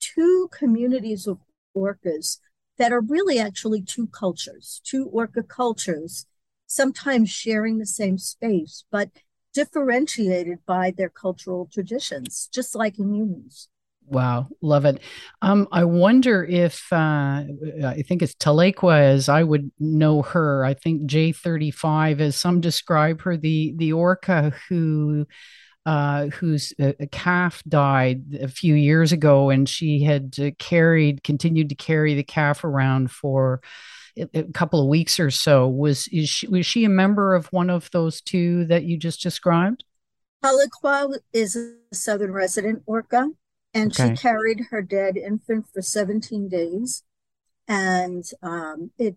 two 0.00 0.48
communities 0.50 1.26
of 1.26 1.38
orcas 1.76 2.38
that 2.78 2.92
are 2.92 3.02
really 3.02 3.38
actually 3.38 3.82
two 3.82 4.06
cultures, 4.06 4.80
two 4.82 5.04
orca 5.12 5.42
cultures, 5.42 6.26
sometimes 6.66 7.28
sharing 7.28 7.76
the 7.78 7.86
same 7.86 8.16
space, 8.16 8.84
but 8.90 9.10
differentiated 9.52 10.58
by 10.64 10.90
their 10.90 11.10
cultural 11.10 11.68
traditions, 11.70 12.48
just 12.52 12.74
like 12.74 12.98
in 12.98 13.14
humans. 13.14 13.68
Wow, 14.10 14.48
love 14.60 14.86
it. 14.86 15.00
Um, 15.40 15.68
I 15.70 15.84
wonder 15.84 16.42
if 16.44 16.92
uh, 16.92 17.44
I 17.84 18.02
think 18.08 18.22
it's 18.22 18.34
Tahlequah 18.34 19.00
as 19.00 19.28
I 19.28 19.44
would 19.44 19.70
know 19.78 20.22
her. 20.22 20.64
I 20.64 20.74
think 20.74 21.02
J35, 21.02 22.20
as 22.20 22.34
some 22.34 22.60
describe 22.60 23.22
her, 23.22 23.36
the 23.36 23.72
the 23.76 23.92
orca 23.92 24.52
who 24.68 25.26
uh, 25.86 26.26
whose 26.26 26.74
uh, 26.82 26.92
calf 27.12 27.62
died 27.68 28.36
a 28.40 28.48
few 28.48 28.74
years 28.74 29.12
ago, 29.12 29.48
and 29.48 29.68
she 29.68 30.02
had 30.02 30.34
uh, 30.40 30.50
carried, 30.58 31.22
continued 31.22 31.68
to 31.68 31.76
carry 31.76 32.14
the 32.14 32.24
calf 32.24 32.64
around 32.64 33.12
for 33.12 33.60
a 34.34 34.42
couple 34.52 34.80
of 34.80 34.88
weeks 34.88 35.20
or 35.20 35.30
so. 35.30 35.68
Was 35.68 36.08
is 36.08 36.28
she 36.28 36.48
was 36.48 36.66
she 36.66 36.84
a 36.84 36.88
member 36.88 37.36
of 37.36 37.46
one 37.52 37.70
of 37.70 37.88
those 37.92 38.20
two 38.20 38.64
that 38.66 38.82
you 38.82 38.96
just 38.96 39.22
described? 39.22 39.84
Tahlequah 40.42 41.18
is 41.32 41.54
a 41.54 41.94
southern 41.94 42.32
resident 42.32 42.82
orca, 42.86 43.28
and 43.72 43.92
okay. 43.92 44.14
she 44.14 44.22
carried 44.22 44.66
her 44.70 44.82
dead 44.82 45.16
infant 45.16 45.66
for 45.72 45.82
17 45.82 46.48
days. 46.48 47.02
And 47.68 48.24
um, 48.42 48.90
it, 48.98 49.16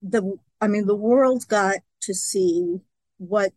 the, 0.00 0.38
I 0.60 0.68
mean, 0.68 0.86
the 0.86 0.96
world 0.96 1.46
got 1.48 1.76
to 2.02 2.14
see 2.14 2.80
what 3.18 3.52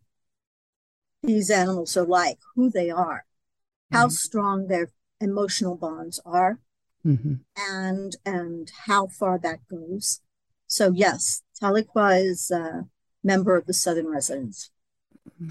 these 1.22 1.50
animals 1.50 1.96
are 1.96 2.04
like, 2.04 2.38
who 2.54 2.70
they 2.70 2.90
are, 2.90 3.24
mm-hmm. 3.24 3.96
how 3.96 4.08
strong 4.08 4.66
their 4.66 4.90
emotional 5.20 5.76
bonds 5.76 6.20
are, 6.26 6.58
mm-hmm. 7.06 7.34
and 7.56 8.16
and 8.26 8.70
how 8.86 9.06
far 9.06 9.38
that 9.38 9.60
goes. 9.68 10.20
So 10.66 10.92
yes, 10.94 11.42
Tahlequah 11.62 12.24
is 12.24 12.50
a 12.50 12.86
member 13.22 13.56
of 13.56 13.66
the 13.66 13.74
Southern 13.74 14.08
Residents. 14.08 14.70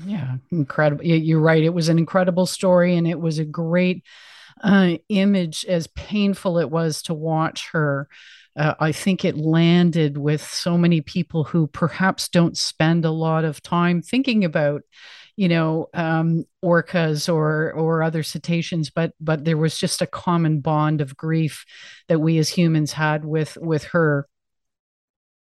Yeah, 0.05 0.35
incredible. 0.51 1.03
You're 1.05 1.39
right. 1.39 1.63
It 1.63 1.73
was 1.73 1.89
an 1.89 1.97
incredible 1.97 2.45
story, 2.45 2.95
and 2.95 3.07
it 3.07 3.19
was 3.19 3.39
a 3.39 3.45
great 3.45 4.03
uh, 4.61 4.93
image. 5.09 5.65
As 5.65 5.87
painful 5.87 6.57
it 6.59 6.69
was 6.69 7.01
to 7.03 7.13
watch 7.13 7.69
her, 7.71 8.07
uh, 8.55 8.75
I 8.79 8.91
think 8.91 9.23
it 9.23 9.37
landed 9.37 10.17
with 10.17 10.41
so 10.41 10.77
many 10.77 11.01
people 11.01 11.45
who 11.45 11.67
perhaps 11.67 12.27
don't 12.27 12.57
spend 12.57 13.05
a 13.05 13.11
lot 13.11 13.45
of 13.45 13.61
time 13.61 14.01
thinking 14.01 14.43
about, 14.43 14.81
you 15.37 15.47
know, 15.47 15.87
um, 15.93 16.45
orcas 16.63 17.33
or 17.33 17.71
or 17.71 18.03
other 18.03 18.23
cetaceans. 18.23 18.89
But 18.89 19.13
but 19.19 19.45
there 19.45 19.57
was 19.57 19.77
just 19.77 20.01
a 20.01 20.07
common 20.07 20.59
bond 20.59 21.01
of 21.01 21.15
grief 21.15 21.65
that 22.07 22.19
we 22.19 22.37
as 22.37 22.49
humans 22.49 22.93
had 22.93 23.23
with 23.25 23.57
with 23.61 23.85
her. 23.85 24.27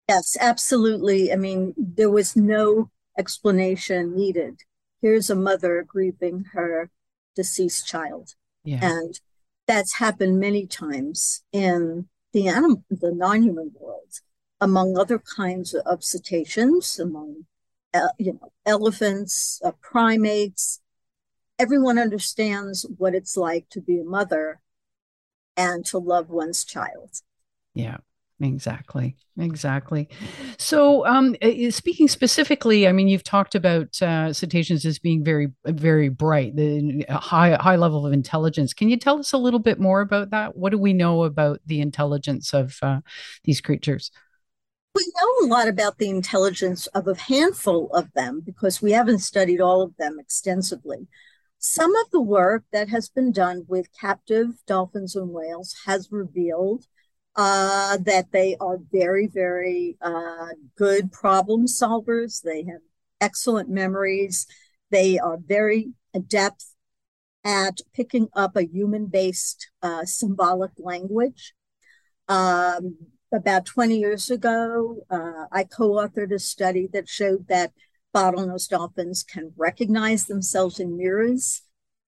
Yes, 0.09 0.37
absolutely. 0.39 1.33
I 1.33 1.37
mean, 1.37 1.75
there 1.77 2.11
was 2.11 2.37
no 2.37 2.91
explanation 3.19 4.15
needed. 4.15 4.61
Here's 5.01 5.31
a 5.31 5.35
mother 5.35 5.85
grieving 5.87 6.45
her 6.53 6.91
deceased 7.37 7.87
child. 7.87 8.35
Yeah. 8.65 8.81
And 8.83 9.21
that's 9.67 9.95
happened 9.95 10.41
many 10.41 10.67
times 10.67 11.43
in 11.53 12.09
the 12.33 12.49
animal, 12.49 12.85
the 12.91 13.13
non-human 13.13 13.73
world, 13.79 14.21
among 14.61 14.99
other 14.99 15.19
kinds 15.19 15.75
of 15.75 16.03
cetaceans, 16.03 16.99
among 16.99 17.47
uh, 17.93 18.09
you 18.19 18.33
know 18.33 18.53
elephants, 18.67 19.61
uh, 19.65 19.73
primates. 19.81 20.81
Everyone 21.59 21.99
understands 21.99 22.85
what 22.99 23.15
it's 23.15 23.37
like 23.37 23.69
to 23.71 23.81
be 23.81 24.01
a 24.01 24.05
mother 24.05 24.61
and 25.57 25.85
to 25.87 25.99
love 25.99 26.29
one's 26.31 26.65
child. 26.65 27.21
Yeah. 27.75 27.99
Exactly. 28.41 29.17
Exactly. 29.39 30.09
So, 30.59 31.07
um, 31.07 31.37
speaking 31.71 32.09
specifically, 32.09 32.89
I 32.89 32.93
mean, 32.93 33.07
you've 33.07 33.25
talked 33.25 33.55
about 33.55 34.01
uh, 34.03 34.33
cetaceans 34.33 34.85
as 34.85 34.99
being 34.99 35.25
very, 35.25 35.49
very 35.65 36.09
bright, 36.09 36.57
the 36.57 37.05
high, 37.11 37.55
high 37.55 37.77
level 37.77 38.07
of 38.07 38.13
intelligence. 38.13 38.75
Can 38.75 38.89
you 38.89 38.97
tell 38.97 39.19
us 39.19 39.33
a 39.33 39.39
little 39.39 39.61
bit 39.61 39.79
more 39.79 40.01
about 40.01 40.31
that? 40.31 40.57
What 40.57 40.71
do 40.71 40.79
we 40.79 40.93
know 40.93 41.25
about 41.25 41.61
the 41.67 41.81
intelligence 41.81 42.53
of 42.53 42.77
uh, 42.83 43.01
these 43.45 43.61
creatures? 43.61 44.11
We 44.97 45.13
know 45.21 45.47
a 45.47 45.49
lot 45.49 45.69
about 45.69 45.99
the 45.99 46.09
intelligence 46.09 46.87
of 46.89 47.09
a 47.09 47.17
handful 47.17 47.91
of 47.93 48.13
them 48.15 48.43
because 48.45 48.83
we 48.83 48.93
haven't 48.93 49.19
studied 49.21 49.61
all 49.61 49.83
of 49.83 49.97
them 49.97 50.19
extensively. 50.21 51.09
Some 51.59 51.97
of 51.97 52.11
the 52.11 52.21
work 52.21 52.65
that 52.73 52.89
has 52.91 53.09
been 53.09 53.33
done 53.33 53.65
with 53.67 53.89
captive 53.99 54.49
dolphins 54.67 55.17
and 55.17 55.31
whales 55.31 55.75
has 55.87 56.13
revealed 56.13 56.87
uh, 57.37 57.99
that 57.99 58.31
they 58.33 58.57
are 58.61 58.79
very, 58.93 59.27
very 59.27 59.97
uh, 60.01 60.49
good 60.77 61.13
problem 61.13 61.67
solvers. 61.67 62.43
They 62.43 62.65
have 62.65 62.81
excellent 63.21 63.69
memories. 63.69 64.47
They 64.91 65.19
are 65.19 65.39
very 65.39 65.93
adept 66.15 66.65
at 67.45 67.81
picking 67.93 68.29
up 68.35 68.57
a 68.57 68.67
human 68.67 69.07
based 69.07 69.71
uh, 69.83 70.05
symbolic 70.05 70.71
language. 70.79 71.55
Um, 72.29 72.97
about 73.33 73.67
20 73.67 73.99
years 73.99 74.31
ago, 74.31 74.99
uh, 75.11 75.47
I 75.51 75.65
co 75.65 75.91
authored 75.91 76.33
a 76.33 76.39
study 76.39 76.89
that 76.93 77.09
showed 77.09 77.49
that 77.49 77.73
bottlenose 78.15 78.69
dolphins 78.69 79.25
can 79.25 79.53
recognize 79.57 80.27
themselves 80.27 80.79
in 80.79 80.97
mirrors. 80.97 81.63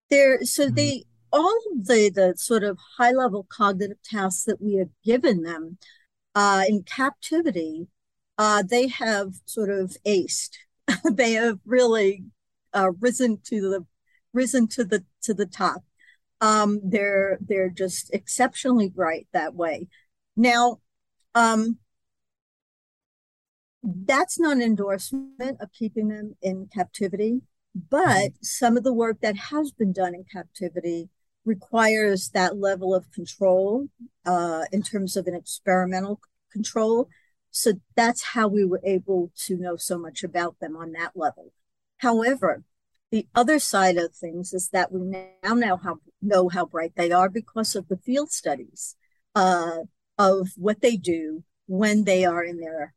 They're, 0.09 0.43
so 0.45 0.67
mm-hmm. 0.67 0.75
they 0.75 1.03
all 1.37 1.57
of 1.73 1.87
the, 1.87 2.11
the 2.13 2.33
sort 2.37 2.63
of 2.63 2.77
high 2.97 3.11
level 3.11 3.45
cognitive 3.49 4.01
tasks 4.03 4.43
that 4.45 4.61
we 4.61 4.75
have 4.75 4.89
given 5.03 5.43
them 5.43 5.77
uh, 6.35 6.63
in 6.67 6.83
captivity, 6.83 7.87
uh, 8.37 8.63
they 8.63 8.87
have 8.87 9.33
sort 9.45 9.69
of 9.69 9.95
aced. 10.05 10.57
they 11.11 11.33
have 11.33 11.59
really 11.65 12.25
uh, 12.73 12.91
risen 12.99 13.39
to 13.45 13.61
the 13.61 13.85
risen 14.33 14.67
to 14.67 14.83
the 14.83 15.03
to 15.23 15.33
the 15.33 15.45
top. 15.45 15.83
Um, 16.41 16.79
they're 16.83 17.37
they're 17.41 17.69
just 17.69 18.13
exceptionally 18.13 18.89
bright 18.89 19.27
that 19.33 19.55
way. 19.55 19.87
Now, 20.35 20.77
um, 21.33 21.77
that's 23.83 24.39
not 24.39 24.57
an 24.57 24.61
endorsement 24.61 25.57
of 25.59 25.71
keeping 25.71 26.09
them 26.09 26.35
in 26.41 26.69
captivity, 26.73 27.41
but 27.89 28.07
mm-hmm. 28.07 28.35
some 28.41 28.77
of 28.77 28.83
the 28.83 28.93
work 28.93 29.21
that 29.21 29.35
has 29.35 29.71
been 29.71 29.93
done 29.93 30.13
in 30.13 30.25
captivity 30.31 31.09
requires 31.47 32.29
that 32.29 32.57
level 32.57 32.93
of 32.93 33.11
control 33.11 33.87
uh, 34.25 34.65
in 34.71 34.83
terms 34.83 35.15
of 35.15 35.25
an 35.27 35.33
experimental 35.33 36.19
control. 36.51 37.09
So 37.49 37.73
that's 37.95 38.23
how 38.23 38.47
we 38.47 38.65
were 38.65 38.81
able 38.83 39.31
to 39.45 39.57
know 39.57 39.77
so 39.77 39.97
much 39.97 40.23
about 40.23 40.59
them 40.59 40.75
on 40.75 40.91
that 40.91 41.13
level. 41.15 41.53
However, 41.97 42.63
the 43.09 43.25
other 43.33 43.57
side 43.57 43.97
of 43.97 44.13
things 44.13 44.53
is 44.53 44.69
that 44.69 44.91
we 44.91 44.99
now 45.01 45.53
know 45.53 45.77
how 45.77 45.99
know 46.21 46.49
how 46.49 46.65
bright 46.65 46.93
they 46.95 47.11
are 47.11 47.29
because 47.29 47.75
of 47.75 47.87
the 47.87 47.97
field 47.97 48.31
studies 48.31 48.97
uh, 49.33 49.77
of 50.17 50.49
what 50.57 50.81
they 50.81 50.97
do 50.97 51.43
when 51.67 52.03
they 52.03 52.25
are 52.25 52.43
in 52.43 52.59
their 52.59 52.93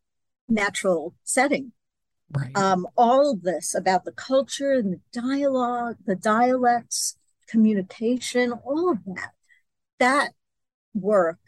natural 0.49 1.14
setting. 1.23 1.73
Right. 2.33 2.57
Um, 2.57 2.87
all 2.97 3.33
of 3.33 3.42
this 3.42 3.75
about 3.75 4.04
the 4.04 4.12
culture 4.12 4.73
and 4.73 4.92
the 4.95 5.00
dialogue, 5.12 5.97
the 6.07 6.16
dialects, 6.16 7.16
communication, 7.50 8.52
all 8.52 8.90
of 8.90 8.99
that. 9.07 9.30
That 9.99 10.30
work 10.95 11.38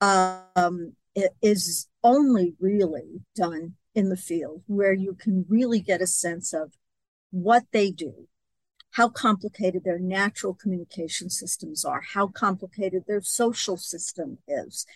um, 0.00 0.94
is 1.42 1.88
only 2.02 2.54
really 2.60 3.20
done 3.34 3.74
in 3.94 4.08
the 4.08 4.16
field 4.16 4.62
where 4.66 4.92
you 4.92 5.14
can 5.14 5.44
really 5.48 5.80
get 5.80 6.00
a 6.00 6.06
sense 6.06 6.52
of 6.52 6.72
what 7.30 7.64
they 7.72 7.90
do, 7.90 8.28
how 8.92 9.08
complicated 9.08 9.82
their 9.84 9.98
natural 9.98 10.54
communication 10.54 11.28
systems 11.28 11.84
are, 11.84 12.00
how 12.00 12.28
complicated 12.28 13.04
their 13.06 13.20
social 13.20 13.76
system 13.76 14.38
is, 14.46 14.86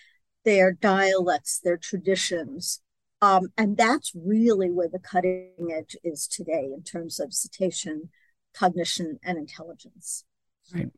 their 0.45 0.73
dialects, 0.73 1.59
their 1.59 1.77
traditions. 1.77 2.81
Um, 3.21 3.49
and 3.57 3.77
that's 3.77 4.13
really 4.15 4.71
where 4.71 4.89
the 4.89 4.99
cutting 4.99 5.73
edge 5.73 5.97
is 6.03 6.27
today 6.27 6.71
in 6.75 6.83
terms 6.83 7.21
of 7.21 7.35
cetacean 7.35 8.11
cognition 8.55 9.19
and 9.25 9.39
intelligence. 9.39 10.25
Right. 10.75 10.89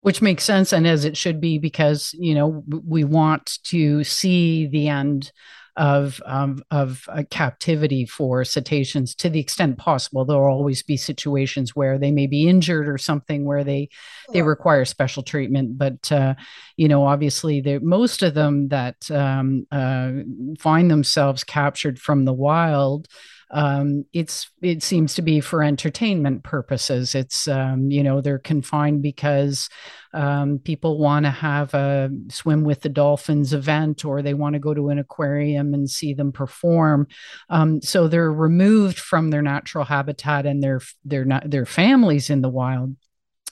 Which 0.00 0.22
makes 0.22 0.44
sense, 0.44 0.72
and 0.72 0.86
as 0.86 1.04
it 1.04 1.16
should 1.16 1.40
be, 1.40 1.58
because 1.58 2.14
you 2.14 2.34
know 2.34 2.64
we 2.68 3.04
want 3.04 3.58
to 3.64 4.04
see 4.04 4.66
the 4.66 4.88
end 4.88 5.32
of 5.78 6.20
um, 6.26 6.62
of 6.72 7.08
uh, 7.08 7.22
captivity 7.30 8.04
for 8.04 8.44
cetaceans 8.44 9.14
to 9.14 9.30
the 9.30 9.38
extent 9.38 9.78
possible. 9.78 10.24
There 10.24 10.36
will 10.36 10.46
always 10.46 10.82
be 10.82 10.96
situations 10.96 11.74
where 11.74 11.98
they 11.98 12.10
may 12.10 12.26
be 12.26 12.48
injured 12.48 12.88
or 12.88 12.98
something 12.98 13.44
where 13.44 13.64
they 13.64 13.88
they 14.32 14.42
require 14.42 14.84
special 14.84 15.22
treatment. 15.22 15.78
But 15.78 16.10
uh, 16.10 16.34
you 16.76 16.88
know, 16.88 17.06
obviously, 17.06 17.62
most 17.80 18.22
of 18.22 18.34
them 18.34 18.68
that 18.68 19.08
um, 19.10 19.66
uh, 19.70 20.10
find 20.58 20.90
themselves 20.90 21.44
captured 21.44 21.98
from 21.98 22.24
the 22.24 22.34
wild 22.34 23.06
um, 23.50 24.04
it's 24.12 24.50
it 24.60 24.82
seems 24.82 25.14
to 25.14 25.22
be 25.22 25.40
for 25.40 25.62
entertainment 25.62 26.44
purposes. 26.44 27.14
It's 27.14 27.48
um, 27.48 27.90
you 27.90 28.02
know 28.02 28.20
they're 28.20 28.38
confined 28.38 29.02
because 29.02 29.68
um, 30.12 30.58
people 30.58 30.98
want 30.98 31.24
to 31.24 31.30
have 31.30 31.72
a 31.74 32.10
swim 32.30 32.64
with 32.64 32.82
the 32.82 32.88
dolphins 32.88 33.52
event 33.52 34.04
or 34.04 34.20
they 34.20 34.34
want 34.34 34.54
to 34.54 34.58
go 34.58 34.74
to 34.74 34.90
an 34.90 34.98
aquarium 34.98 35.72
and 35.74 35.88
see 35.88 36.12
them 36.12 36.32
perform. 36.32 37.06
Um, 37.48 37.80
so 37.80 38.08
they're 38.08 38.32
removed 38.32 38.98
from 38.98 39.30
their 39.30 39.42
natural 39.42 39.84
habitat 39.84 40.44
and 40.44 40.62
their 40.62 40.80
their 41.04 41.26
their 41.44 41.66
families 41.66 42.30
in 42.30 42.42
the 42.42 42.48
wild 42.50 42.96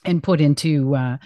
and 0.04 0.22
put 0.22 0.40
into 0.40 0.94
uh, 0.94 1.16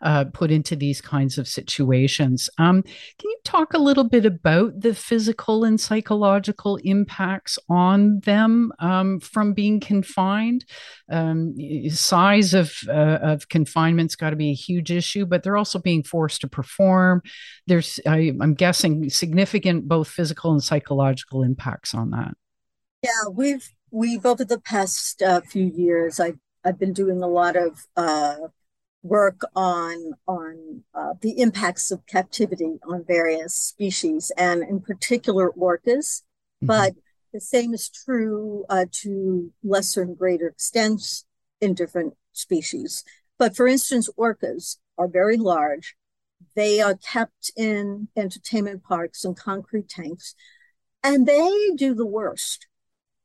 uh, 0.00 0.24
put 0.32 0.50
into 0.50 0.76
these 0.76 1.00
kinds 1.00 1.38
of 1.38 1.48
situations. 1.48 2.48
Um, 2.58 2.82
can 2.82 3.30
you 3.30 3.38
talk 3.44 3.74
a 3.74 3.78
little 3.78 4.04
bit 4.04 4.24
about 4.24 4.80
the 4.80 4.94
physical 4.94 5.64
and 5.64 5.80
psychological 5.80 6.76
impacts 6.84 7.58
on 7.68 8.20
them 8.20 8.72
um, 8.78 9.20
from 9.20 9.52
being 9.52 9.80
confined? 9.80 10.64
Um, 11.10 11.54
size 11.90 12.54
of 12.54 12.74
uh, 12.88 13.18
of 13.22 13.48
confinement's 13.48 14.16
got 14.16 14.30
to 14.30 14.36
be 14.36 14.50
a 14.50 14.54
huge 14.54 14.90
issue, 14.90 15.26
but 15.26 15.42
they're 15.42 15.56
also 15.56 15.78
being 15.78 16.02
forced 16.02 16.40
to 16.42 16.48
perform. 16.48 17.22
There's, 17.66 18.00
I, 18.06 18.32
I'm 18.40 18.54
guessing, 18.54 19.10
significant 19.10 19.88
both 19.88 20.08
physical 20.08 20.52
and 20.52 20.62
psychological 20.62 21.42
impacts 21.42 21.94
on 21.94 22.10
that. 22.10 22.34
Yeah, 23.02 23.30
we've 23.30 23.68
we've 23.90 24.26
over 24.26 24.44
the 24.44 24.60
past 24.60 25.22
uh, 25.22 25.40
few 25.40 25.66
years, 25.66 26.20
I've 26.20 26.38
I've 26.64 26.78
been 26.78 26.92
doing 26.92 27.22
a 27.22 27.28
lot 27.28 27.56
of 27.56 27.86
uh, 27.96 28.36
work 29.02 29.40
on 29.54 30.12
on 30.26 30.82
uh, 30.94 31.14
the 31.20 31.40
impacts 31.40 31.90
of 31.90 32.06
captivity 32.06 32.78
on 32.88 33.04
various 33.06 33.54
species, 33.54 34.32
and 34.36 34.62
in 34.62 34.80
particular 34.80 35.50
orcas. 35.52 36.22
Mm-hmm. 36.62 36.66
But 36.66 36.94
the 37.32 37.40
same 37.40 37.74
is 37.74 37.88
true 37.88 38.64
uh, 38.68 38.86
to 39.02 39.52
lesser 39.62 40.02
and 40.02 40.16
greater 40.16 40.48
extents 40.48 41.24
in 41.60 41.74
different 41.74 42.14
species. 42.32 43.04
But 43.38 43.56
for 43.56 43.68
instance, 43.68 44.08
orcas 44.18 44.78
are 44.96 45.08
very 45.08 45.36
large. 45.36 45.94
They 46.54 46.80
are 46.80 46.96
kept 46.96 47.50
in 47.56 48.08
entertainment 48.16 48.82
parks 48.82 49.24
and 49.24 49.36
concrete 49.36 49.88
tanks, 49.88 50.34
and 51.04 51.26
they 51.26 51.70
do 51.76 51.94
the 51.94 52.06
worst 52.06 52.66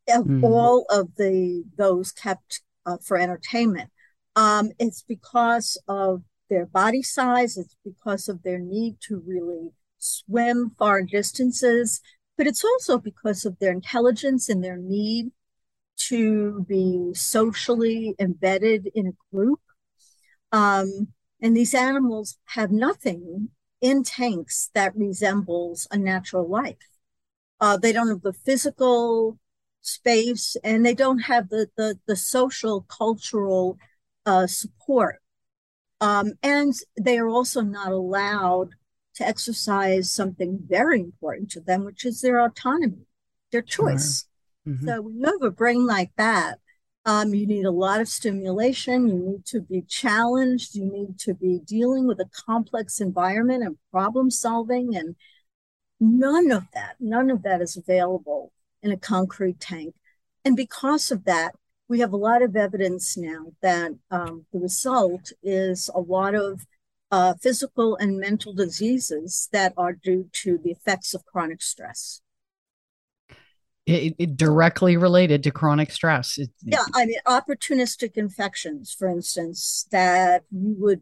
of 0.09 0.25
mm. 0.25 0.43
all 0.43 0.85
of 0.89 1.15
the 1.15 1.63
those 1.77 2.11
kept 2.11 2.61
uh, 2.85 2.97
for 2.97 3.17
entertainment. 3.17 3.89
Um, 4.35 4.71
it's 4.79 5.03
because 5.03 5.77
of 5.87 6.23
their 6.49 6.65
body 6.65 7.01
size, 7.01 7.57
it's 7.57 7.75
because 7.83 8.27
of 8.27 8.43
their 8.43 8.59
need 8.59 8.97
to 9.07 9.21
really 9.25 9.71
swim 9.97 10.71
far 10.77 11.01
distances, 11.03 12.01
but 12.37 12.47
it's 12.47 12.63
also 12.63 12.97
because 12.97 13.45
of 13.45 13.57
their 13.59 13.71
intelligence 13.71 14.49
and 14.49 14.63
their 14.63 14.77
need 14.77 15.31
to 16.09 16.65
be 16.67 17.11
socially 17.13 18.15
embedded 18.19 18.89
in 18.93 19.07
a 19.07 19.35
group. 19.35 19.59
Um, 20.51 21.09
and 21.41 21.55
these 21.55 21.73
animals 21.73 22.37
have 22.45 22.71
nothing 22.71 23.49
in 23.81 24.03
tanks 24.03 24.69
that 24.73 24.95
resembles 24.95 25.87
a 25.91 25.97
natural 25.97 26.47
life. 26.47 26.77
Uh, 27.59 27.77
they 27.77 27.91
don't 27.91 28.07
have 28.07 28.21
the 28.21 28.33
physical 28.33 29.37
space 29.81 30.55
and 30.63 30.85
they 30.85 30.93
don't 30.93 31.19
have 31.19 31.49
the, 31.49 31.67
the, 31.75 31.99
the 32.07 32.15
social, 32.15 32.81
cultural 32.83 33.77
uh, 34.25 34.47
support. 34.47 35.21
Um, 36.01 36.33
and 36.41 36.73
they 36.99 37.17
are 37.17 37.29
also 37.29 37.61
not 37.61 37.91
allowed 37.91 38.71
to 39.15 39.27
exercise 39.27 40.11
something 40.11 40.59
very 40.67 40.99
important 40.99 41.51
to 41.51 41.61
them, 41.61 41.85
which 41.85 42.03
is 42.05 42.21
their 42.21 42.43
autonomy, 42.43 43.05
their 43.51 43.61
choice. 43.61 44.25
Sure. 44.65 44.73
Mm-hmm. 44.73 44.87
So 44.87 45.01
when 45.01 45.19
you 45.19 45.25
have 45.25 45.41
a 45.41 45.51
brain 45.51 45.85
like 45.85 46.11
that, 46.17 46.59
um, 47.05 47.33
you 47.33 47.45
need 47.45 47.65
a 47.65 47.71
lot 47.71 48.01
of 48.01 48.07
stimulation. 48.07 49.07
You 49.07 49.19
need 49.19 49.45
to 49.47 49.61
be 49.61 49.81
challenged. 49.81 50.73
You 50.73 50.85
need 50.85 51.19
to 51.19 51.33
be 51.33 51.59
dealing 51.59 52.07
with 52.07 52.19
a 52.19 52.29
complex 52.45 53.01
environment 53.01 53.63
and 53.63 53.77
problem 53.91 54.31
solving. 54.31 54.95
And 54.95 55.15
none 55.99 56.51
of 56.51 56.63
that, 56.73 56.95
none 56.99 57.29
of 57.29 57.43
that 57.43 57.61
is 57.61 57.75
available 57.75 58.53
in 58.81 58.91
a 58.91 58.97
concrete 58.97 59.59
tank. 59.59 59.95
And 60.45 60.55
because 60.55 61.11
of 61.11 61.25
that, 61.25 61.55
we 61.87 61.99
have 61.99 62.13
a 62.13 62.17
lot 62.17 62.41
of 62.41 62.55
evidence 62.55 63.17
now 63.17 63.53
that 63.61 63.91
um, 64.09 64.45
the 64.53 64.59
result 64.59 65.31
is 65.41 65.89
a 65.93 65.99
lot 65.99 66.33
of 66.33 66.65
uh, 67.11 67.35
physical 67.41 67.95
and 67.97 68.17
mental 68.17 68.53
diseases 68.53 69.49
that 69.51 69.73
are 69.77 69.93
due 69.93 70.29
to 70.31 70.57
the 70.63 70.71
effects 70.71 71.13
of 71.13 71.25
chronic 71.25 71.61
stress. 71.61 72.21
It, 73.85 74.15
it 74.17 74.37
directly 74.37 74.95
related 74.95 75.43
to 75.43 75.51
chronic 75.51 75.91
stress. 75.91 76.37
It, 76.37 76.49
yeah, 76.63 76.85
I 76.95 77.05
mean, 77.05 77.19
opportunistic 77.27 78.13
infections, 78.15 78.95
for 78.97 79.09
instance, 79.09 79.85
that 79.91 80.43
you 80.51 80.75
would, 80.79 81.01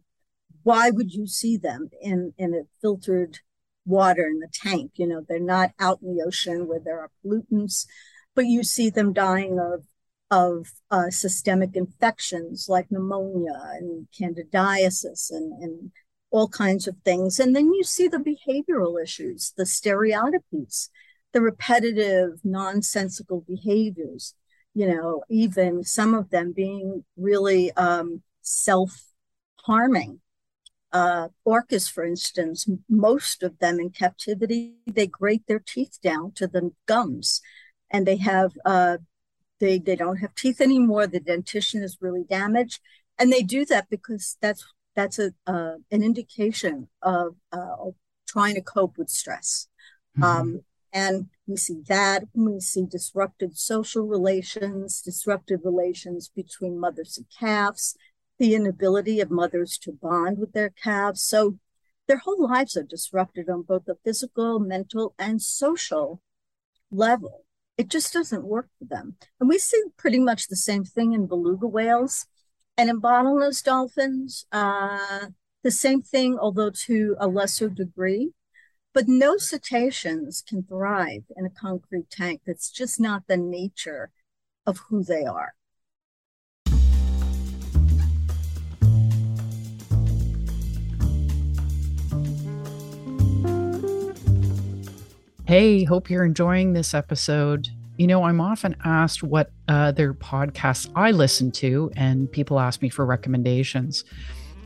why 0.63 0.89
would 0.89 1.13
you 1.13 1.27
see 1.27 1.57
them 1.57 1.89
in, 2.01 2.33
in 2.37 2.55
a 2.55 2.63
filtered 2.81 3.39
water 3.85 4.25
in 4.25 4.39
the 4.39 4.49
tank? 4.51 4.93
You 4.95 5.07
know, 5.07 5.23
they're 5.27 5.39
not 5.39 5.71
out 5.79 5.99
in 6.01 6.17
the 6.17 6.23
ocean 6.23 6.67
where 6.67 6.79
there 6.79 6.99
are 6.99 7.11
pollutants, 7.23 7.85
but 8.35 8.47
you 8.47 8.63
see 8.63 8.89
them 8.89 9.13
dying 9.13 9.59
of 9.59 9.85
of 10.31 10.71
uh, 10.89 11.09
systemic 11.09 11.75
infections 11.75 12.67
like 12.69 12.89
pneumonia 12.89 13.61
and 13.75 14.07
candidiasis 14.17 15.29
and, 15.29 15.61
and 15.61 15.91
all 16.31 16.47
kinds 16.47 16.87
of 16.87 16.95
things. 17.03 17.39
And 17.39 17.53
then 17.53 17.73
you 17.73 17.83
see 17.83 18.07
the 18.07 18.17
behavioral 18.17 19.01
issues, 19.01 19.53
the 19.57 19.65
stereotypies, 19.65 20.87
the 21.33 21.41
repetitive, 21.41 22.39
nonsensical 22.45 23.41
behaviors, 23.41 24.33
you 24.73 24.87
know, 24.87 25.23
even 25.29 25.83
some 25.83 26.15
of 26.15 26.29
them 26.29 26.53
being 26.53 27.03
really 27.17 27.71
um, 27.73 28.23
self 28.41 29.03
harming. 29.63 30.21
Uh, 30.93 31.29
orcas, 31.47 31.89
for 31.89 32.03
instance, 32.03 32.67
most 32.89 33.43
of 33.43 33.59
them 33.59 33.79
in 33.79 33.89
captivity, 33.89 34.75
they 34.85 35.07
grate 35.07 35.43
their 35.47 35.59
teeth 35.59 35.97
down 36.01 36.31
to 36.33 36.47
the 36.47 36.71
gums 36.85 37.41
and 37.89 38.05
they 38.05 38.17
have 38.17 38.51
uh, 38.65 38.97
they 39.61 39.79
they 39.79 39.95
don't 39.95 40.17
have 40.17 40.35
teeth 40.35 40.59
anymore. 40.59 41.07
The 41.07 41.21
dentition 41.21 41.81
is 41.81 41.97
really 42.01 42.25
damaged. 42.29 42.81
And 43.17 43.31
they 43.31 43.43
do 43.43 43.63
that 43.65 43.89
because 43.89 44.37
that's 44.41 44.65
that's 44.95 45.19
a 45.19 45.31
uh, 45.47 45.75
an 45.91 46.03
indication 46.03 46.89
of, 47.01 47.35
uh, 47.53 47.91
trying 48.27 48.55
to 48.55 48.61
cope 48.61 48.97
with 48.97 49.09
stress. 49.09 49.67
Mm-hmm. 50.17 50.23
um, 50.23 50.61
and 50.93 51.27
we 51.47 51.55
see 51.55 51.81
that. 51.87 52.23
We 52.33 52.59
see 52.59 52.85
disrupted 52.85 53.57
social 53.57 54.05
relations 54.05 55.01
disrupted 55.01 55.61
relations 55.63 56.29
between 56.35 56.77
mothers 56.77 57.17
and 57.17 57.27
calves 57.39 57.95
the 58.41 58.55
inability 58.55 59.19
of 59.21 59.29
mothers 59.29 59.77
to 59.77 59.91
bond 59.91 60.39
with 60.39 60.51
their 60.51 60.71
calves. 60.71 61.21
So 61.21 61.59
their 62.07 62.17
whole 62.17 62.47
lives 62.49 62.75
are 62.75 62.83
disrupted 62.83 63.47
on 63.47 63.61
both 63.61 63.85
the 63.85 63.97
physical 64.03 64.59
mental 64.59 65.13
and 65.19 65.39
social 65.39 66.21
level 66.89 67.45
it 67.81 67.87
just 67.87 68.13
doesn't 68.13 68.43
work 68.43 68.69
for 68.77 68.85
them. 68.85 69.15
And 69.39 69.49
we 69.49 69.57
see 69.57 69.81
pretty 69.97 70.19
much 70.19 70.47
the 70.47 70.55
same 70.55 70.83
thing 70.83 71.13
in 71.13 71.25
beluga 71.25 71.65
whales 71.65 72.27
and 72.77 72.91
in 72.91 73.01
bottlenose 73.01 73.63
dolphins, 73.63 74.45
uh, 74.51 75.25
the 75.63 75.71
same 75.71 76.03
thing, 76.03 76.37
although 76.37 76.69
to 76.85 77.15
a 77.19 77.27
lesser 77.27 77.69
degree. 77.69 78.33
But 78.93 79.07
no 79.07 79.37
cetaceans 79.37 80.43
can 80.47 80.61
thrive 80.61 81.23
in 81.35 81.47
a 81.47 81.49
concrete 81.49 82.11
tank. 82.11 82.41
That's 82.45 82.69
just 82.69 82.99
not 82.99 83.23
the 83.25 83.37
nature 83.37 84.11
of 84.67 84.77
who 84.89 85.03
they 85.03 85.25
are. 85.25 85.55
Hey, 95.51 95.83
hope 95.83 96.09
you're 96.09 96.23
enjoying 96.23 96.71
this 96.71 96.93
episode. 96.93 97.67
You 97.97 98.07
know, 98.07 98.23
I'm 98.23 98.39
often 98.39 98.73
asked 98.85 99.21
what 99.21 99.51
other 99.67 100.13
podcasts 100.13 100.89
I 100.95 101.11
listen 101.11 101.51
to, 101.51 101.91
and 101.97 102.31
people 102.31 102.57
ask 102.57 102.81
me 102.81 102.87
for 102.87 103.05
recommendations. 103.05 104.05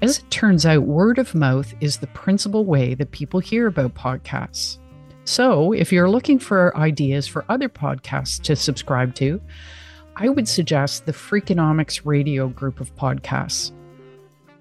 As 0.03 0.19
it 0.19 0.29
turns 0.29 0.63
out, 0.63 0.83
word 0.83 1.17
of 1.17 1.33
mouth 1.33 1.73
is 1.81 1.97
the 1.97 2.05
principal 2.05 2.65
way 2.65 2.93
that 2.93 3.09
people 3.09 3.39
hear 3.39 3.65
about 3.65 3.95
podcasts. 3.95 4.77
So, 5.23 5.71
if 5.71 5.91
you're 5.91 6.07
looking 6.07 6.37
for 6.37 6.77
ideas 6.77 7.25
for 7.25 7.45
other 7.49 7.67
podcasts 7.67 8.39
to 8.43 8.55
subscribe 8.55 9.15
to, 9.15 9.41
I 10.15 10.29
would 10.29 10.47
suggest 10.47 11.07
the 11.07 11.13
Freakonomics 11.13 12.01
Radio 12.05 12.47
group 12.49 12.79
of 12.79 12.95
podcasts. 12.95 13.71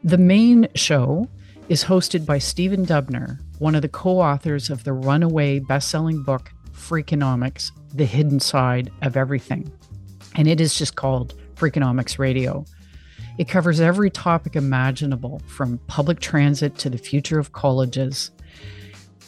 The 0.04 0.16
main 0.16 0.68
show 0.74 1.28
is 1.68 1.84
hosted 1.84 2.26
by 2.26 2.38
Stephen 2.38 2.84
Dubner, 2.84 3.38
one 3.58 3.74
of 3.74 3.82
the 3.82 3.88
co 3.88 4.20
authors 4.20 4.68
of 4.68 4.84
the 4.84 4.92
runaway 4.92 5.58
best 5.58 5.88
selling 5.88 6.22
book, 6.22 6.52
Freakonomics 6.72 7.70
The 7.94 8.04
Hidden 8.04 8.40
Side 8.40 8.90
of 9.02 9.16
Everything. 9.16 9.72
And 10.34 10.46
it 10.46 10.60
is 10.60 10.74
just 10.74 10.96
called 10.96 11.34
Freakonomics 11.54 12.18
Radio. 12.18 12.64
It 13.38 13.48
covers 13.48 13.80
every 13.80 14.10
topic 14.10 14.56
imaginable, 14.56 15.40
from 15.46 15.78
public 15.86 16.20
transit 16.20 16.76
to 16.78 16.90
the 16.90 16.98
future 16.98 17.38
of 17.38 17.52
colleges, 17.52 18.30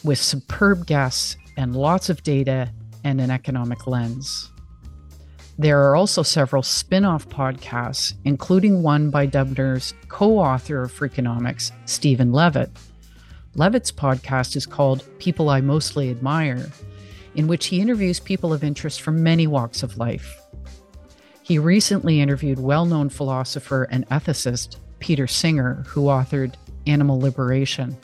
with 0.03 0.19
superb 0.19 0.85
guests 0.85 1.35
and 1.57 1.75
lots 1.75 2.09
of 2.09 2.23
data 2.23 2.71
and 3.03 3.19
an 3.19 3.31
economic 3.31 3.87
lens. 3.87 4.51
There 5.59 5.83
are 5.89 5.95
also 5.95 6.21
several 6.21 6.61
spin 6.61 7.03
off 7.03 7.27
podcasts, 7.29 8.13
including 8.25 8.83
one 8.83 9.09
by 9.09 9.25
Dubner's 9.25 9.95
co 10.07 10.37
author 10.37 10.83
of 10.83 10.91
Freakonomics, 10.91 11.71
Stephen 11.85 12.31
Levitt. 12.31 12.69
Levitt's 13.55 13.91
podcast 13.91 14.55
is 14.55 14.67
called 14.67 15.03
People 15.17 15.49
I 15.49 15.61
Mostly 15.61 16.11
Admire, 16.11 16.69
in 17.33 17.47
which 17.47 17.67
he 17.67 17.81
interviews 17.81 18.19
people 18.19 18.53
of 18.53 18.63
interest 18.63 19.01
from 19.01 19.23
many 19.23 19.47
walks 19.47 19.81
of 19.81 19.97
life. 19.97 20.39
He 21.41 21.57
recently 21.57 22.21
interviewed 22.21 22.59
well 22.59 22.85
known 22.85 23.09
philosopher 23.09 23.85
and 23.85 24.07
ethicist 24.09 24.77
Peter 24.99 25.25
Singer, 25.25 25.83
who 25.87 26.03
authored 26.03 26.53
Animal 26.85 27.19
Liberation. 27.19 27.97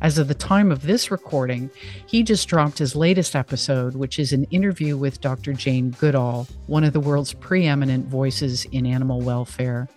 As 0.00 0.18
of 0.18 0.28
the 0.28 0.34
time 0.34 0.70
of 0.70 0.82
this 0.82 1.10
recording, 1.10 1.70
he 2.06 2.22
just 2.22 2.48
dropped 2.48 2.78
his 2.78 2.94
latest 2.94 3.34
episode, 3.34 3.94
which 3.96 4.18
is 4.18 4.32
an 4.32 4.44
interview 4.44 4.96
with 4.96 5.20
Dr. 5.20 5.52
Jane 5.54 5.90
Goodall, 5.90 6.46
one 6.66 6.84
of 6.84 6.92
the 6.92 7.00
world's 7.00 7.32
preeminent 7.32 8.06
voices 8.06 8.66
in 8.66 8.84
animal 8.84 9.22
welfare, 9.22 9.88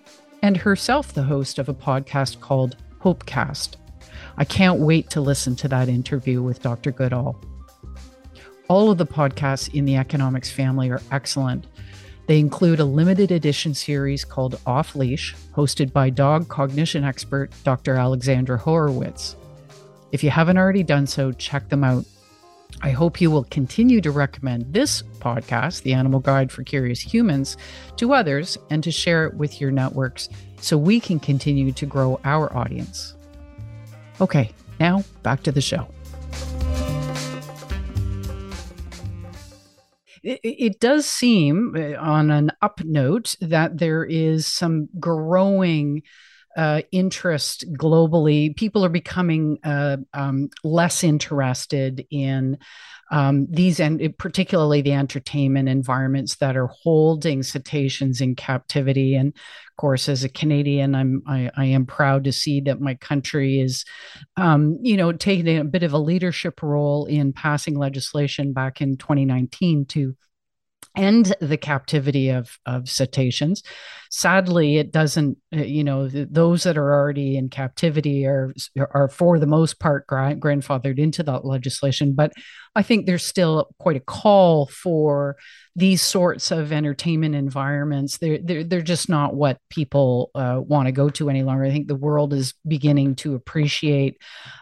and 0.42 0.56
herself 0.56 1.14
the 1.14 1.24
host 1.24 1.60
of 1.60 1.68
a 1.68 1.74
podcast 1.74 2.40
called 2.40 2.78
Hopecast. 3.02 3.76
I 4.38 4.46
can't 4.46 4.80
wait 4.80 5.10
to 5.12 5.22
listen 5.22 5.56
to 5.58 5.68
that 5.68 5.90
interview 5.90 6.42
with 6.42 6.62
Dr. 6.62 6.92
Goodall. 6.92 7.42
All 8.70 8.92
of 8.92 8.98
the 8.98 9.06
podcasts 9.06 9.74
in 9.74 9.84
the 9.84 9.98
economics 9.98 10.50
family 10.50 10.90
are 10.92 11.02
excellent. 11.12 11.66
They 12.28 12.40
include 12.40 12.80
a 12.80 12.86
limited 12.86 13.32
edition 13.32 13.74
series 13.74 14.24
called 14.24 14.62
Off 14.66 14.96
Leash, 14.96 15.36
hosted 15.54 15.92
by 15.92 16.10
dog 16.10 16.48
cognition 16.48 17.04
expert 17.04 17.52
Dr. 17.64 17.96
Alexandra 17.96 18.58
Horowitz. 18.58 19.36
If 20.12 20.24
you 20.24 20.32
haven't 20.32 20.58
already 20.58 20.82
done 20.84 21.06
so, 21.06 21.32
check 21.32 21.69
them 21.69 21.84
out. 21.84 22.04
I 22.82 22.91
hope 22.91 23.22
you 23.22 23.30
will 23.30 23.43
continue 23.45 24.02
to 24.02 24.12
recommend 24.12 24.74
this 24.74 25.04
podcast, 25.19 25.84
The 25.84 25.93
Animal 25.93 26.19
Guide 26.19 26.52
for 26.52 26.63
Curious 26.63 27.00
Humans, 27.00 27.58
to 27.98 28.13
others 28.13 28.58
and 28.69 28.84
to 28.84 28.91
share 28.91 29.26
it 29.26 29.36
with 29.36 29.62
your 29.62 29.72
networks 29.72 30.30
so 30.62 30.78
we 30.78 31.00
can 31.00 31.19
continue 31.19 31.72
to 31.74 31.86
grow 31.86 32.19
our 32.24 32.56
audience. 32.56 33.15
Okay, 34.19 34.52
now 34.80 35.04
back 35.24 35.43
to 35.43 35.52
the 35.52 35.62
show. 35.62 35.88
It, 40.22 40.80
does 40.82 41.06
seem, 41.06 41.76
uh, 41.78 41.98
on 41.98 42.30
an 42.30 42.52
up 42.62 42.82
note, 42.84 43.36
that 43.39 43.78
there 43.78 44.04
is 44.04 44.48
some 44.48 44.89
growing 45.00 46.04
uh, 46.60 46.82
interest 46.91 47.63
globally. 47.72 48.54
People 48.54 48.84
are 48.84 48.89
becoming 48.89 49.60
uh, 49.63 49.95
um, 50.13 50.50
less 50.62 51.06
interested 51.06 52.06
in 52.12 52.58
um, 53.12 53.48
these, 53.50 53.80
and 53.80 54.13
particularly 54.17 54.82
the 54.82 54.91
entertainment 54.91 55.69
environments 55.69 56.36
that 56.36 56.58
are 56.58 56.67
holding 56.67 57.43
cetaceans 57.43 58.19
in 58.19 58.36
captivity. 58.36 59.15
And 59.15 59.30
of 59.30 59.76
course, 59.78 60.10
as 60.10 60.26
a 60.26 60.30
Canadian, 60.30 60.95
I'm 60.95 61.24
I, 61.26 61.50
I 61.56 61.65
am 61.67 61.86
proud 61.86 62.26
to 62.26 62.34
see 62.34 62.60
that 62.62 62.82
my 62.82 62.95
country 62.95 63.62
is, 63.62 63.86
um, 64.36 64.80
you 64.82 64.98
know, 64.98 65.13
taking 65.13 65.60
a 65.60 65.63
bit 65.63 65.84
of 65.84 65.93
a 65.93 65.98
leadership 65.98 66.62
role 66.62 67.06
in 67.06 67.32
passing 67.32 67.78
legislation 67.78 68.52
back 68.52 68.82
in 68.82 68.98
2019 68.98 69.86
to 69.86 70.13
end 70.95 71.36
the 71.39 71.58
captivity 71.58 72.30
of, 72.30 72.58
of 72.65 72.89
cetaceans. 72.89 73.63
Sadly, 74.10 74.78
it 74.78 74.91
doesn't, 74.91 75.38
uh, 75.56 75.62
you 75.62 75.84
know, 75.84 76.08
those 76.08 76.63
that 76.63 76.78
are 76.78 76.93
already 76.93 77.38
in 77.38 77.49
captivity 77.49 78.25
are, 78.25 78.54
are 78.78 79.08
for 79.08 79.39
the 79.39 79.45
most 79.45 79.80
part 79.80 80.08
grandfathered 80.08 80.97
into 80.97 81.23
that 81.23 81.45
legislation. 81.45 82.13
But 82.13 82.34
I 82.75 82.84
think 82.84 83.05
there's 83.05 83.25
still 83.25 83.69
quite 83.79 83.97
a 83.97 84.01
call 84.01 84.67
for 84.67 85.38
these 85.75 86.01
sorts 86.01 86.51
of 86.51 86.71
entertainment 86.71 87.36
environments. 87.36 88.17
They're, 88.17 88.39
they're, 88.41 88.63
they're 88.63 88.82
just 88.82 89.10
not 89.10 89.36
what 89.36 89.60
people 89.69 90.32
uh, 90.36 90.60
want 90.62 90.88
to 90.88 90.91
go 90.91 91.10
to 91.10 91.29
any 91.29 91.43
longer. 91.43 91.63
I 91.63 91.71
think 91.71 91.88
the 91.88 91.95
world 91.95 92.34
is 92.34 92.53
beginning 92.67 93.15
to 93.15 93.36
appreciate, 93.36 94.17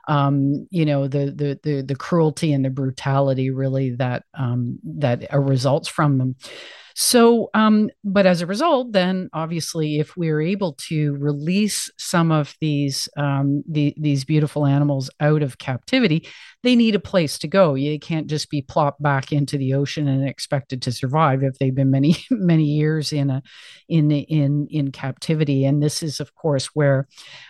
um, 0.07 0.67
you 0.69 0.85
know, 0.85 1.07
the, 1.07 1.31
the, 1.31 1.59
the, 1.63 1.81
the, 1.81 1.95
cruelty 1.95 2.53
and 2.53 2.63
the 2.63 2.69
brutality 2.69 3.49
really 3.49 3.91
that, 3.95 4.23
um, 4.37 4.79
that 4.83 5.27
results 5.33 5.87
from 5.87 6.17
them. 6.17 6.35
So, 6.99 7.51
um, 7.53 7.91
but 8.03 8.25
as 8.25 8.41
a 8.41 8.47
result, 8.47 8.91
then 8.91 9.29
obviously, 9.31 9.99
if 9.99 10.17
we're 10.17 10.41
able 10.41 10.73
to 10.87 11.15
release 11.17 11.91
some 11.99 12.31
of 12.31 12.55
these 12.59 13.07
um, 13.15 13.63
the, 13.69 13.93
these 13.97 14.25
beautiful 14.25 14.65
animals 14.65 15.11
out 15.19 15.43
of 15.43 15.59
captivity, 15.59 16.27
they 16.67 16.75
need 16.75 16.95
a 16.95 16.99
place 16.99 17.39
to 17.39 17.47
go. 17.47 17.75
You 17.75 17.97
can't 17.97 18.27
just 18.27 18.49
be 18.49 18.61
plopped 18.61 19.01
back 19.01 19.31
into 19.31 19.57
the 19.57 19.73
ocean 19.73 20.05
and 20.05 20.27
expected 20.27 20.81
to 20.81 20.91
survive 20.91 21.41
if 21.41 21.57
they've 21.57 21.73
been 21.73 21.89
many 21.89 22.17
many 22.29 22.65
years 22.65 23.13
in 23.13 23.29
a 23.29 23.41
in 23.87 24.11
in 24.11 24.67
in 24.69 24.91
captivity. 24.91 25.63
And 25.63 25.81
this 25.81 26.03
is, 26.03 26.19
of 26.19 26.35
course, 26.35 26.65
where 26.73 27.07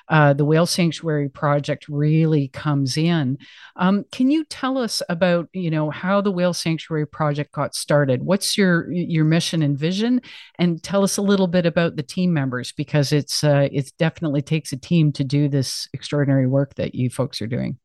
uh, 0.07 0.33
the 0.33 0.45
Whale 0.45 0.67
Sanctuary 0.67 1.29
Project 1.29 1.89
really 1.89 2.49
comes 2.49 2.95
in. 2.95 3.39
Um, 3.75 4.05
can 4.11 4.29
you 4.29 4.45
tell 4.45 4.77
us 4.77 5.01
about 5.09 5.49
you 5.51 5.71
know 5.71 5.89
how 5.89 6.21
the 6.21 6.31
Whale 6.31 6.53
Sanctuary 6.53 7.07
Project 7.07 7.51
got 7.53 7.73
started? 7.73 8.21
What's 8.21 8.55
your 8.55 8.91
your 8.91 9.25
mission 9.25 9.63
and 9.63 9.75
vision, 9.75 10.21
and 10.59 10.83
tell 10.83 11.03
us 11.03 11.17
a 11.17 11.23
little 11.23 11.47
bit 11.47 11.65
about 11.65 11.95
the 11.95 12.03
team 12.03 12.33
members 12.33 12.71
because 12.71 13.11
it's 13.11 13.43
uh, 13.43 13.67
it 13.71 13.91
definitely 13.97 14.43
takes 14.43 14.71
a 14.73 14.77
team 14.77 15.11
to 15.13 15.23
do 15.23 15.49
this 15.49 15.89
extraordinary 15.91 16.45
work 16.45 16.75
that 16.75 16.93
you 16.93 17.09
folks 17.09 17.41
are 17.41 17.47
doing. 17.47 17.79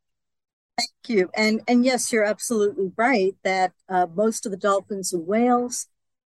Thank 0.83 1.17
you, 1.17 1.31
and 1.35 1.61
and 1.69 1.85
yes, 1.85 2.13
you're 2.13 2.25
absolutely 2.25 2.93
right 2.97 3.35
that 3.45 3.73
uh, 3.89 4.07
most 4.15 4.47
of 4.47 4.53
the 4.53 4.59
dolphins 4.59 5.13
and 5.13 5.27
whales 5.27 5.87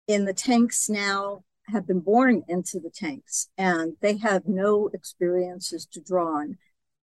in 0.07 0.25
the 0.25 0.33
tanks 0.33 0.89
now 0.89 1.43
have 1.67 1.85
been 1.85 1.99
born 1.99 2.43
into 2.47 2.79
the 2.79 2.89
tanks 2.89 3.47
and 3.57 3.95
they 4.01 4.17
have 4.17 4.47
no 4.47 4.89
experiences 4.91 5.85
to 5.85 6.01
draw 6.01 6.37
on 6.39 6.57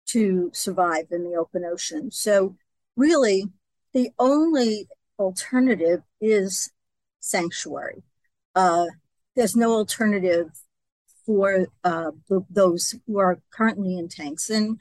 to 0.07 0.51
survive 0.53 1.07
in 1.13 1.23
the 1.23 1.37
open 1.37 1.65
ocean. 1.65 2.11
So, 2.11 2.57
really, 2.97 3.45
the 3.93 4.11
only 4.19 4.89
alternative 5.19 6.03
is 6.21 6.73
sanctuary. 7.21 8.03
Uh, 8.57 8.87
there's 9.37 9.55
no 9.55 9.73
alternative 9.75 10.49
for 11.25 11.67
uh, 11.85 12.13
those 12.51 12.95
who 13.07 13.19
are 13.19 13.41
currently 13.51 13.99
in 13.99 14.09
tanks, 14.09 14.51
and 14.51 14.81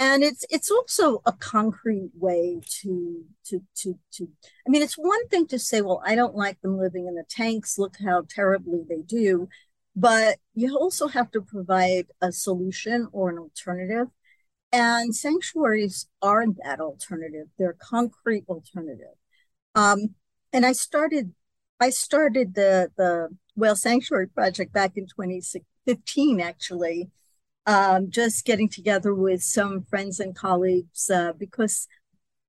and 0.00 0.24
it's 0.24 0.46
it's 0.48 0.70
also 0.70 1.20
a 1.26 1.32
concrete 1.32 2.10
way 2.14 2.60
to 2.80 3.22
to 3.44 3.62
to 3.76 3.98
to. 4.12 4.28
I 4.66 4.70
mean, 4.70 4.82
it's 4.82 4.94
one 4.94 5.28
thing 5.28 5.46
to 5.48 5.58
say, 5.58 5.82
well, 5.82 6.02
I 6.04 6.14
don't 6.14 6.34
like 6.34 6.60
them 6.62 6.78
living 6.78 7.06
in 7.06 7.14
the 7.16 7.24
tanks. 7.28 7.78
Look 7.78 7.96
how 8.02 8.24
terribly 8.28 8.82
they 8.88 9.02
do, 9.02 9.48
but 9.94 10.38
you 10.54 10.74
also 10.74 11.06
have 11.08 11.30
to 11.32 11.42
provide 11.42 12.06
a 12.22 12.32
solution 12.32 13.08
or 13.12 13.28
an 13.28 13.38
alternative. 13.38 14.08
And 14.72 15.14
sanctuaries 15.14 16.08
are 16.22 16.46
that 16.64 16.80
alternative. 16.80 17.48
They're 17.58 17.76
concrete 17.78 18.44
alternative. 18.48 19.16
Um, 19.74 20.14
and 20.52 20.64
I 20.64 20.72
started 20.72 21.34
I 21.78 21.90
started 21.90 22.54
the 22.54 22.90
the 22.96 23.28
Whale 23.54 23.76
Sanctuary 23.76 24.28
Project 24.28 24.72
back 24.72 24.96
in 24.96 25.06
2015, 25.06 26.40
actually, 26.40 27.10
um, 27.66 28.10
just 28.10 28.44
getting 28.44 28.68
together 28.68 29.14
with 29.14 29.42
some 29.42 29.84
friends 29.84 30.20
and 30.20 30.34
colleagues 30.34 31.10
uh, 31.10 31.32
because 31.32 31.86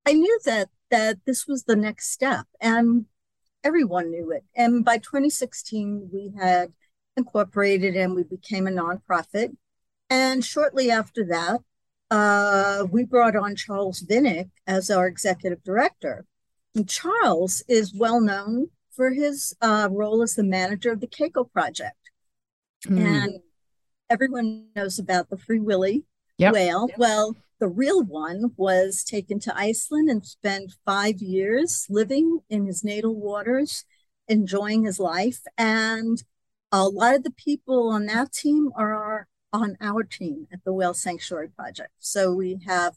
I 0.05 0.13
knew 0.13 0.39
that 0.45 0.69
that 0.89 1.19
this 1.25 1.47
was 1.47 1.63
the 1.63 1.75
next 1.75 2.11
step, 2.11 2.45
and 2.59 3.05
everyone 3.63 4.11
knew 4.11 4.31
it. 4.31 4.43
And 4.55 4.83
by 4.83 4.97
2016, 4.97 6.09
we 6.11 6.33
had 6.37 6.73
incorporated 7.15 7.95
and 7.95 8.15
we 8.15 8.23
became 8.23 8.67
a 8.67 8.71
nonprofit. 8.71 9.55
And 10.09 10.43
shortly 10.43 10.91
after 10.91 11.25
that, 11.25 11.61
uh, 12.09 12.85
we 12.91 13.05
brought 13.05 13.35
on 13.35 13.55
Charles 13.55 14.01
Vinick 14.01 14.49
as 14.67 14.89
our 14.89 15.07
executive 15.07 15.63
director. 15.63 16.25
And 16.75 16.87
Charles 16.87 17.63
is 17.67 17.93
well 17.93 18.19
known 18.19 18.67
for 18.91 19.11
his 19.11 19.55
uh, 19.61 19.87
role 19.91 20.21
as 20.21 20.35
the 20.35 20.43
manager 20.43 20.91
of 20.91 20.99
the 20.99 21.07
Keiko 21.07 21.49
Project. 21.51 21.95
Mm. 22.85 23.05
And 23.05 23.39
everyone 24.11 24.65
knows 24.75 24.99
about 24.99 25.29
the 25.29 25.37
Free 25.37 25.59
Willy 25.59 26.03
yep. 26.37 26.53
whale. 26.53 26.87
Yep. 26.89 26.97
Well, 26.97 27.37
the 27.59 27.69
real 27.69 28.03
one 28.03 28.51
was 28.57 29.05
taken 29.05 29.39
to 29.41 29.57
Iceland 29.57 30.09
and 30.09 30.25
spent 30.25 30.73
five 30.85 31.21
years 31.21 31.87
living 31.89 32.39
in 32.49 32.65
his 32.65 32.83
natal 32.83 33.15
waters, 33.15 33.85
enjoying 34.27 34.83
his 34.83 34.99
life. 34.99 35.39
And 35.57 36.21
a 36.73 36.83
lot 36.83 37.15
of 37.15 37.23
the 37.23 37.31
people 37.31 37.89
on 37.89 38.05
that 38.07 38.33
team 38.33 38.71
are 38.75 39.27
on 39.53 39.77
our 39.79 40.03
team 40.03 40.47
at 40.51 40.63
the 40.65 40.73
Whale 40.73 40.93
Sanctuary 40.93 41.49
Project. 41.49 41.91
So 41.99 42.33
we 42.33 42.59
have 42.65 42.95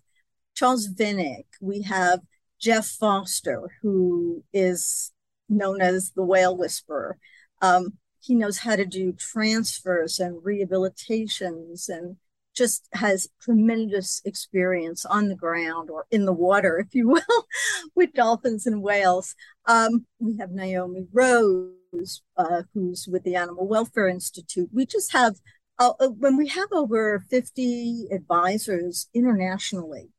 Charles 0.55 0.89
Vinick, 0.89 1.47
we 1.61 1.83
have 1.83 2.21
Jeff 2.61 2.87
Foster, 2.87 3.71
who 3.83 4.43
is 4.53 5.13
known 5.49 5.81
as 5.81 6.13
the 6.13 6.23
whale 6.23 6.57
whisperer. 6.57 7.19
Um, 7.61 7.99
he 8.25 8.35
knows 8.35 8.59
how 8.59 8.75
to 8.75 8.87
do 8.87 9.13
transfers 9.13 10.19
and 10.19 10.43
rehabilitations 10.43 11.89
and 11.89 12.17
just 12.55 12.89
has 12.93 13.29
tremendous 13.41 14.23
experience 14.25 15.05
on 15.05 15.29
the 15.29 15.35
ground 15.35 15.91
or 15.91 16.07
in 16.11 16.25
the 16.25 16.33
water, 16.33 16.79
if 16.79 16.95
you 16.95 17.09
will, 17.09 17.47
with 17.95 18.15
dolphins 18.15 18.67
and 18.67 18.83
whales. 18.83 19.35
Um, 19.67 20.07
we 20.19 20.39
have 20.39 20.53
Naomi 20.53 21.07
Rose, 21.13 22.23
uh, 22.37 22.63
who's 22.73 23.07
with 23.11 23.25
the 23.25 23.37
Animal 23.37 23.67
Welfare 23.67 24.09
Institute. 24.09 24.71
We 24.73 24.87
just 24.87 25.13
have, 25.13 25.35
uh, 25.79 25.93
uh 26.01 26.09
when 26.09 26.37
we 26.37 26.49
have 26.49 26.69
over 26.73 27.25
50 27.29 28.09
advisors 28.13 29.09
internationally, 29.13 30.11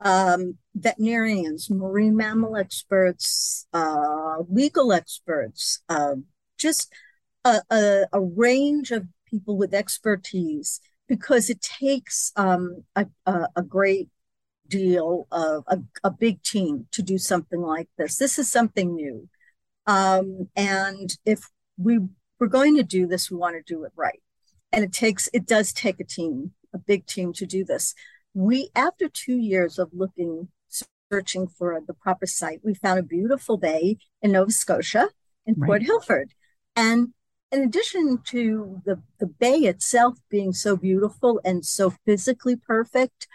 um, 0.00 0.58
veterinarians, 0.74 1.70
marine 1.70 2.16
mammal 2.16 2.56
experts, 2.56 3.66
uh, 3.72 4.42
legal 4.48 4.92
experts, 4.92 5.80
uh, 5.88 6.16
just 6.58 6.92
a, 7.48 7.62
a, 7.70 8.06
a, 8.12 8.20
range 8.20 8.90
of 8.90 9.06
people 9.26 9.56
with 9.56 9.74
expertise 9.74 10.80
because 11.08 11.48
it 11.48 11.60
takes 11.60 12.32
um, 12.36 12.84
a, 12.94 13.06
a, 13.56 13.62
great 13.62 14.08
deal 14.68 15.26
of 15.32 15.64
a, 15.66 15.78
a, 16.04 16.10
big 16.10 16.42
team 16.42 16.86
to 16.92 17.02
do 17.02 17.18
something 17.18 17.60
like 17.60 17.88
this. 17.96 18.16
This 18.16 18.38
is 18.38 18.50
something 18.50 18.94
new. 18.94 19.28
Um, 19.86 20.48
and 20.54 21.16
if 21.24 21.48
we 21.78 22.00
we're 22.38 22.46
going 22.46 22.76
to 22.76 22.82
do 22.82 23.06
this, 23.06 23.30
we 23.30 23.36
want 23.36 23.56
to 23.56 23.74
do 23.74 23.84
it 23.84 23.92
right. 23.96 24.20
And 24.70 24.84
it 24.84 24.92
takes 24.92 25.28
it 25.32 25.46
does 25.46 25.72
take 25.72 25.98
a 26.00 26.04
team, 26.04 26.52
a 26.74 26.78
big 26.78 27.06
team 27.06 27.32
to 27.34 27.46
do 27.46 27.64
this. 27.64 27.94
We 28.34 28.70
after 28.74 29.08
two 29.08 29.36
years 29.36 29.78
of 29.78 29.90
looking 29.92 30.48
searching 31.10 31.48
for 31.48 31.80
the 31.86 31.94
proper 31.94 32.26
site, 32.26 32.60
we 32.62 32.74
found 32.74 32.98
a 32.98 33.02
beautiful 33.02 33.56
bay 33.56 33.96
in 34.20 34.32
Nova 34.32 34.50
Scotia 34.50 35.08
in 35.46 35.54
right. 35.56 35.66
Port 35.66 35.82
Hilford. 35.82 36.34
And 36.76 37.14
in 37.50 37.62
addition 37.62 38.18
to 38.26 38.82
the, 38.84 39.00
the 39.18 39.26
bay 39.26 39.56
itself 39.56 40.18
being 40.28 40.52
so 40.52 40.76
beautiful 40.76 41.40
and 41.44 41.64
so 41.64 41.94
physically 42.04 42.56
perfect, 42.56 43.26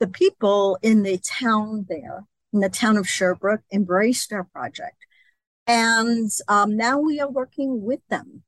the 0.00 0.06
people 0.06 0.78
in 0.82 1.02
the 1.02 1.18
town 1.18 1.86
there, 1.88 2.24
in 2.52 2.60
the 2.60 2.68
town 2.68 2.96
of 2.96 3.08
Sherbrooke, 3.08 3.62
embraced 3.72 4.32
our 4.32 4.44
project. 4.44 5.06
And 5.66 6.30
um, 6.46 6.76
now 6.76 6.98
we 6.98 7.20
are 7.20 7.30
working 7.30 7.82
with 7.82 8.00
them 8.10 8.42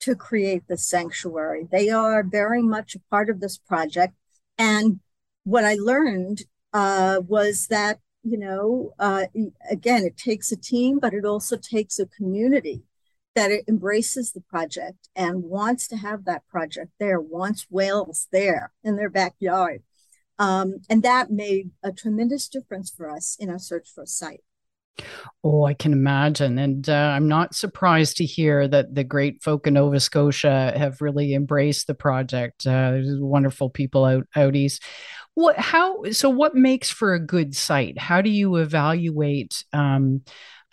to 0.00 0.14
create 0.14 0.66
the 0.66 0.78
sanctuary. 0.78 1.66
They 1.70 1.90
are 1.90 2.22
very 2.22 2.62
much 2.62 2.94
a 2.94 3.00
part 3.10 3.28
of 3.28 3.40
this 3.40 3.58
project. 3.58 4.14
And 4.56 5.00
what 5.44 5.64
I 5.64 5.74
learned 5.74 6.42
uh, 6.72 7.20
was 7.26 7.66
that, 7.66 7.98
you 8.22 8.38
know, 8.38 8.94
uh, 8.98 9.26
again, 9.70 10.04
it 10.04 10.16
takes 10.16 10.50
a 10.52 10.56
team, 10.56 10.98
but 10.98 11.12
it 11.12 11.26
also 11.26 11.56
takes 11.56 11.98
a 11.98 12.06
community 12.06 12.82
that 13.34 13.50
it 13.50 13.64
embraces 13.68 14.32
the 14.32 14.40
project 14.40 15.08
and 15.16 15.42
wants 15.42 15.88
to 15.88 15.96
have 15.96 16.24
that 16.24 16.46
project 16.48 16.92
there, 16.98 17.20
wants 17.20 17.66
whales 17.68 18.28
there 18.32 18.72
in 18.82 18.96
their 18.96 19.10
backyard. 19.10 19.82
Um, 20.38 20.76
and 20.88 21.02
that 21.02 21.30
made 21.30 21.70
a 21.82 21.92
tremendous 21.92 22.48
difference 22.48 22.90
for 22.90 23.10
us 23.10 23.36
in 23.38 23.50
our 23.50 23.58
search 23.58 23.88
for 23.94 24.02
a 24.02 24.06
site. 24.06 24.42
Oh, 25.42 25.64
I 25.64 25.74
can 25.74 25.92
imagine. 25.92 26.58
And 26.58 26.88
uh, 26.88 26.92
I'm 26.92 27.26
not 27.26 27.54
surprised 27.54 28.16
to 28.18 28.24
hear 28.24 28.68
that 28.68 28.94
the 28.94 29.04
great 29.04 29.42
folk 29.42 29.66
in 29.66 29.74
Nova 29.74 29.98
Scotia 29.98 30.72
have 30.76 31.00
really 31.00 31.34
embraced 31.34 31.86
the 31.86 31.94
project. 31.94 32.66
Uh, 32.66 32.92
there's 32.92 33.18
wonderful 33.18 33.70
people 33.70 34.04
out, 34.04 34.26
out 34.36 34.54
east. 34.54 34.82
What, 35.34 35.58
how, 35.58 36.04
so 36.12 36.30
what 36.30 36.54
makes 36.54 36.90
for 36.90 37.12
a 37.12 37.24
good 37.24 37.56
site? 37.56 37.98
How 37.98 38.20
do 38.20 38.30
you 38.30 38.56
evaluate 38.56 39.64
um, 39.72 40.22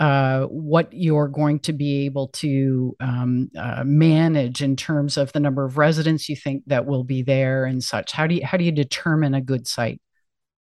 uh, 0.01 0.47
what 0.47 0.91
you're 0.91 1.27
going 1.27 1.59
to 1.59 1.73
be 1.73 2.05
able 2.05 2.29
to 2.29 2.95
um, 2.99 3.51
uh, 3.55 3.83
manage 3.85 4.63
in 4.63 4.75
terms 4.75 5.15
of 5.15 5.31
the 5.31 5.39
number 5.39 5.63
of 5.63 5.77
residents 5.77 6.27
you 6.27 6.35
think 6.35 6.63
that 6.65 6.87
will 6.87 7.03
be 7.03 7.21
there 7.21 7.65
and 7.65 7.83
such. 7.83 8.11
How 8.11 8.25
do 8.25 8.33
you 8.33 8.43
how 8.43 8.57
do 8.57 8.63
you 8.63 8.71
determine 8.71 9.35
a 9.35 9.41
good 9.41 9.67
site? 9.67 10.01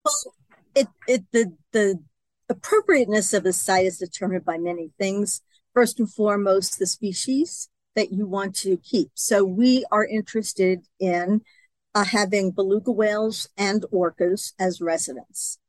Well, 0.04 0.34
it 0.74 0.88
it 1.06 1.22
the 1.30 1.56
the 1.70 2.02
appropriateness 2.48 3.32
of 3.32 3.46
a 3.46 3.52
site 3.52 3.86
is 3.86 3.98
determined 3.98 4.44
by 4.44 4.58
many 4.58 4.90
things. 4.98 5.42
First 5.74 6.00
and 6.00 6.12
foremost, 6.12 6.80
the 6.80 6.86
species 6.88 7.68
that 7.94 8.12
you 8.12 8.26
want 8.26 8.56
to 8.56 8.78
keep. 8.78 9.10
So 9.14 9.44
we 9.44 9.84
are 9.92 10.04
interested 10.04 10.80
in 10.98 11.42
uh, 11.94 12.02
having 12.02 12.50
beluga 12.50 12.90
whales 12.90 13.48
and 13.56 13.84
orcas 13.92 14.54
as 14.58 14.80
residents. 14.80 15.60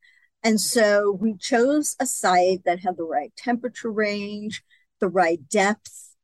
And 0.43 0.59
so 0.59 1.11
we 1.11 1.35
chose 1.35 1.95
a 1.99 2.05
site 2.05 2.63
that 2.65 2.79
had 2.79 2.97
the 2.97 3.03
right 3.03 3.31
temperature 3.35 3.91
range, 3.91 4.63
the 4.99 5.07
right 5.07 5.47
depth, 5.49 6.15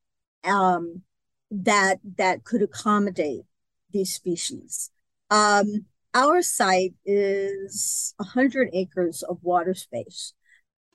um, 0.43 1.03
that 1.51 1.99
that 2.17 2.43
could 2.43 2.61
accommodate 2.61 3.43
these 3.91 4.13
species. 4.13 4.91
Um, 5.29 5.85
our 6.13 6.41
site 6.41 6.93
is 7.05 8.13
100 8.17 8.69
acres 8.73 9.23
of 9.23 9.37
water 9.43 9.73
space, 9.73 10.33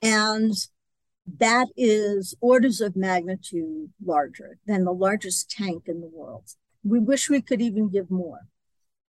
and 0.01 0.53
that 1.39 1.67
is 1.77 2.35
orders 2.41 2.81
of 2.81 2.95
magnitude 2.95 3.91
larger 4.03 4.57
than 4.65 4.83
the 4.83 4.93
largest 4.93 5.49
tank 5.49 5.83
in 5.87 6.01
the 6.01 6.11
world. 6.13 6.43
We 6.83 6.99
wish 6.99 7.29
we 7.29 7.41
could 7.41 7.61
even 7.61 7.89
give 7.89 8.11
more. 8.11 8.41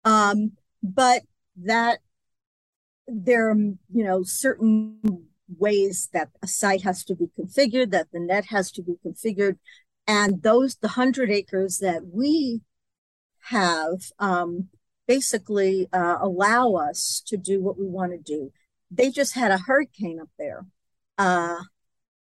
Um, 0.05 0.53
but 0.81 1.23
that 1.63 1.99
there 3.07 3.49
are, 3.49 3.55
you 3.55 4.03
know, 4.03 4.23
certain 4.23 4.99
ways 5.57 6.09
that 6.13 6.29
a 6.41 6.47
site 6.47 6.83
has 6.83 7.03
to 7.05 7.15
be 7.15 7.27
configured, 7.39 7.91
that 7.91 8.07
the 8.11 8.19
net 8.19 8.45
has 8.45 8.71
to 8.71 8.81
be 8.81 8.95
configured. 9.05 9.57
And 10.05 10.41
those, 10.43 10.75
the 10.75 10.89
100 10.89 11.29
acres 11.31 11.79
that 11.79 12.07
we 12.13 12.61
have, 13.49 14.11
um, 14.19 14.69
basically 15.07 15.87
uh, 15.93 16.17
allow 16.19 16.73
us 16.73 17.23
to 17.25 17.37
do 17.37 17.61
what 17.61 17.79
we 17.79 17.87
want 17.87 18.11
to 18.11 18.17
do. 18.17 18.51
They 18.91 19.09
just 19.09 19.33
had 19.33 19.51
a 19.51 19.57
hurricane 19.57 20.19
up 20.19 20.29
there, 20.37 20.65
uh, 21.17 21.61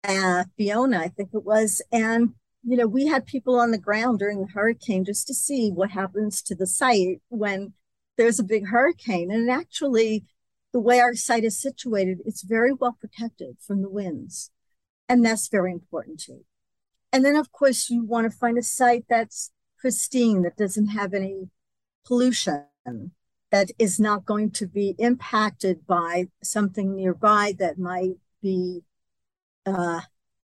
uh, 0.03 0.45
Fiona, 0.57 0.99
I 0.99 1.09
think 1.09 1.29
it 1.33 1.43
was. 1.45 1.81
And, 1.91 2.33
you 2.63 2.77
know, 2.77 2.87
we 2.87 3.07
had 3.07 3.25
people 3.25 3.59
on 3.59 3.71
the 3.71 3.77
ground 3.77 4.19
during 4.19 4.41
the 4.41 4.51
hurricane 4.53 5.05
just 5.05 5.27
to 5.27 5.33
see 5.33 5.69
what 5.69 5.91
happens 5.91 6.41
to 6.43 6.55
the 6.55 6.67
site 6.67 7.21
when 7.29 7.73
there's 8.17 8.39
a 8.39 8.43
big 8.43 8.67
hurricane. 8.67 9.31
And 9.31 9.49
actually, 9.49 10.25
the 10.77 10.81
way 10.81 10.99
our 10.99 11.15
site 11.15 11.43
is 11.43 11.59
situated, 11.59 12.19
it's 12.23 12.43
very 12.43 12.71
well 12.71 12.95
protected 13.01 13.57
from 13.59 13.81
the 13.81 13.89
winds. 13.89 14.51
And 15.09 15.25
that's 15.25 15.47
very 15.47 15.71
important 15.71 16.19
too. 16.19 16.45
And 17.11 17.25
then, 17.25 17.35
of 17.35 17.51
course, 17.51 17.89
you 17.89 18.05
want 18.05 18.31
to 18.31 18.37
find 18.37 18.59
a 18.59 18.61
site 18.61 19.05
that's 19.09 19.49
pristine, 19.79 20.43
that 20.43 20.55
doesn't 20.55 20.89
have 20.89 21.15
any 21.15 21.49
pollution, 22.05 22.65
that 23.49 23.71
is 23.79 23.99
not 23.99 24.23
going 24.23 24.51
to 24.51 24.67
be 24.67 24.93
impacted 24.99 25.87
by 25.87 26.27
something 26.43 26.95
nearby 26.95 27.55
that 27.57 27.79
might 27.79 28.17
be 28.39 28.83
uh, 29.65 30.01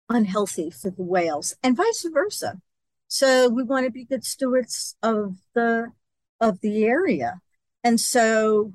unhealthy 0.08 0.70
for 0.70 0.92
the 0.92 1.02
whales, 1.02 1.56
and 1.64 1.76
vice 1.76 2.06
versa. 2.14 2.62
So 3.08 3.50
we 3.50 3.64
want 3.64 3.88
to 3.88 3.92
be 3.92 4.06
good 4.06 4.24
stewards 4.24 4.96
of 5.02 5.38
the 5.56 5.94
of 6.40 6.62
the 6.62 6.86
area. 6.86 7.42
And 7.84 8.00
so 8.00 8.74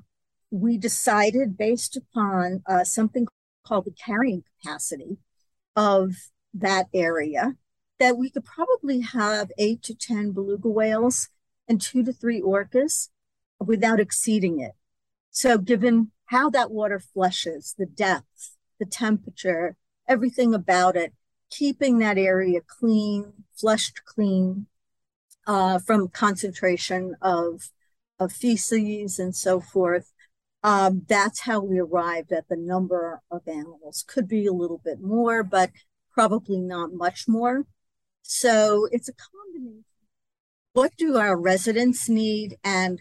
we 0.50 0.78
decided 0.78 1.56
based 1.56 1.96
upon 1.96 2.62
uh, 2.66 2.84
something 2.84 3.26
called 3.64 3.84
the 3.84 3.90
carrying 3.92 4.44
capacity 4.60 5.18
of 5.74 6.14
that 6.54 6.86
area 6.94 7.56
that 7.98 8.16
we 8.16 8.30
could 8.30 8.44
probably 8.44 9.00
have 9.00 9.50
eight 9.58 9.82
to 9.82 9.94
10 9.94 10.32
beluga 10.32 10.68
whales 10.68 11.28
and 11.68 11.80
two 11.80 12.02
to 12.04 12.12
three 12.12 12.40
orcas 12.40 13.08
without 13.58 14.00
exceeding 14.00 14.60
it. 14.60 14.72
So, 15.30 15.58
given 15.58 16.12
how 16.26 16.50
that 16.50 16.70
water 16.70 17.00
flushes, 17.00 17.74
the 17.78 17.86
depth, 17.86 18.56
the 18.78 18.86
temperature, 18.86 19.76
everything 20.08 20.54
about 20.54 20.96
it, 20.96 21.12
keeping 21.50 21.98
that 21.98 22.18
area 22.18 22.60
clean, 22.66 23.32
flushed 23.54 24.04
clean 24.04 24.66
uh, 25.46 25.78
from 25.78 26.08
concentration 26.08 27.16
of, 27.22 27.70
of 28.18 28.32
feces 28.32 29.18
and 29.18 29.34
so 29.34 29.60
forth, 29.60 30.12
um, 30.66 31.06
that's 31.08 31.42
how 31.42 31.60
we 31.60 31.78
arrived 31.78 32.32
at 32.32 32.48
the 32.48 32.56
number 32.56 33.22
of 33.30 33.42
animals. 33.46 34.04
Could 34.04 34.26
be 34.26 34.46
a 34.46 34.52
little 34.52 34.80
bit 34.84 35.00
more, 35.00 35.44
but 35.44 35.70
probably 36.12 36.58
not 36.58 36.92
much 36.92 37.28
more. 37.28 37.66
So 38.22 38.88
it's 38.90 39.08
a 39.08 39.12
combination. 39.12 39.84
What 40.72 40.90
do 40.98 41.18
our 41.18 41.38
residents 41.38 42.08
need, 42.08 42.56
and 42.64 43.00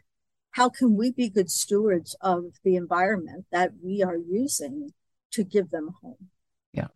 how 0.51 0.69
can 0.69 0.95
we 0.95 1.11
be 1.11 1.27
good 1.27 1.49
stewards 1.49 2.15
of 2.21 2.51
the 2.63 2.75
environment 2.75 3.47
that 3.51 3.71
we 3.83 4.03
are 4.03 4.15
using 4.15 4.93
to 5.31 5.43
give 5.43 5.71
them 5.71 5.89
home? 6.03 6.29
Yeah. 6.75 6.87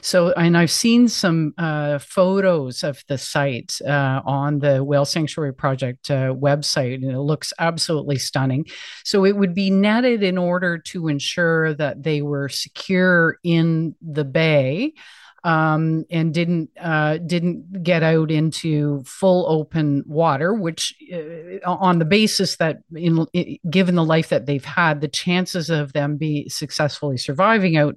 So, 0.00 0.32
and 0.32 0.58
I've 0.58 0.72
seen 0.72 1.08
some 1.08 1.54
uh, 1.56 2.00
photos 2.00 2.82
of 2.82 3.04
the 3.06 3.16
site 3.16 3.78
uh, 3.86 4.20
on 4.24 4.58
the 4.58 4.82
Whale 4.82 5.04
Sanctuary 5.04 5.54
Project 5.54 6.10
uh, 6.10 6.34
website, 6.34 6.94
and 6.96 7.12
it 7.12 7.20
looks 7.20 7.52
absolutely 7.60 8.18
stunning. 8.18 8.66
So, 9.04 9.24
it 9.24 9.36
would 9.36 9.54
be 9.54 9.70
netted 9.70 10.24
in 10.24 10.36
order 10.36 10.78
to 10.78 11.06
ensure 11.06 11.74
that 11.74 12.02
they 12.02 12.22
were 12.22 12.48
secure 12.48 13.36
in 13.44 13.94
the 14.02 14.24
bay 14.24 14.94
um, 15.44 16.04
and 16.10 16.34
didn't 16.34 16.70
uh, 16.78 17.18
didn't 17.18 17.82
get 17.82 18.02
out 18.02 18.30
into 18.30 19.02
full 19.04 19.46
open 19.48 20.04
water, 20.06 20.52
which 20.52 20.94
uh, 21.12 21.66
on 21.66 21.98
the 21.98 22.04
basis 22.04 22.56
that 22.56 22.78
in, 22.94 23.26
in, 23.32 23.56
given 23.70 23.94
the 23.94 24.04
life 24.04 24.28
that 24.28 24.46
they've 24.46 24.64
had, 24.64 25.00
the 25.00 25.08
chances 25.08 25.70
of 25.70 25.92
them 25.92 26.16
be 26.16 26.48
successfully 26.48 27.16
surviving 27.16 27.76
out 27.76 27.96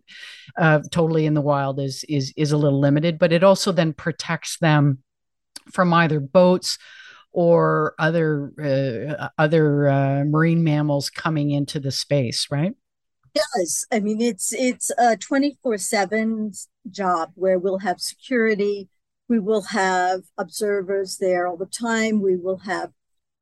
uh, 0.57 0.79
totally 0.91 1.25
in 1.25 1.33
the 1.33 1.41
wild 1.41 1.79
is 1.79 2.05
is 2.07 2.33
is 2.37 2.51
a 2.51 2.57
little 2.57 2.79
limited. 2.79 3.19
But 3.19 3.33
it 3.33 3.43
also 3.43 3.71
then 3.71 3.93
protects 3.93 4.57
them 4.59 4.99
from 5.71 5.93
either 5.93 6.19
boats 6.19 6.77
or 7.33 7.95
other 7.99 8.53
uh, 9.19 9.29
other 9.37 9.89
uh, 9.89 10.23
marine 10.23 10.63
mammals 10.63 11.09
coming 11.09 11.51
into 11.51 11.79
the 11.79 11.91
space, 11.91 12.47
right? 12.49 12.73
Does. 13.33 13.85
I 13.91 13.99
mean, 13.99 14.21
it's 14.21 14.53
it's 14.53 14.91
a 14.97 15.17
twenty 15.17 15.57
four 15.61 15.77
seven 15.77 16.51
job 16.89 17.31
where 17.35 17.59
we'll 17.59 17.79
have 17.79 17.99
security, 17.99 18.89
we 19.27 19.39
will 19.39 19.63
have 19.63 20.21
observers 20.37 21.17
there 21.17 21.47
all 21.47 21.57
the 21.57 21.65
time, 21.65 22.21
we 22.21 22.35
will 22.35 22.59
have 22.59 22.91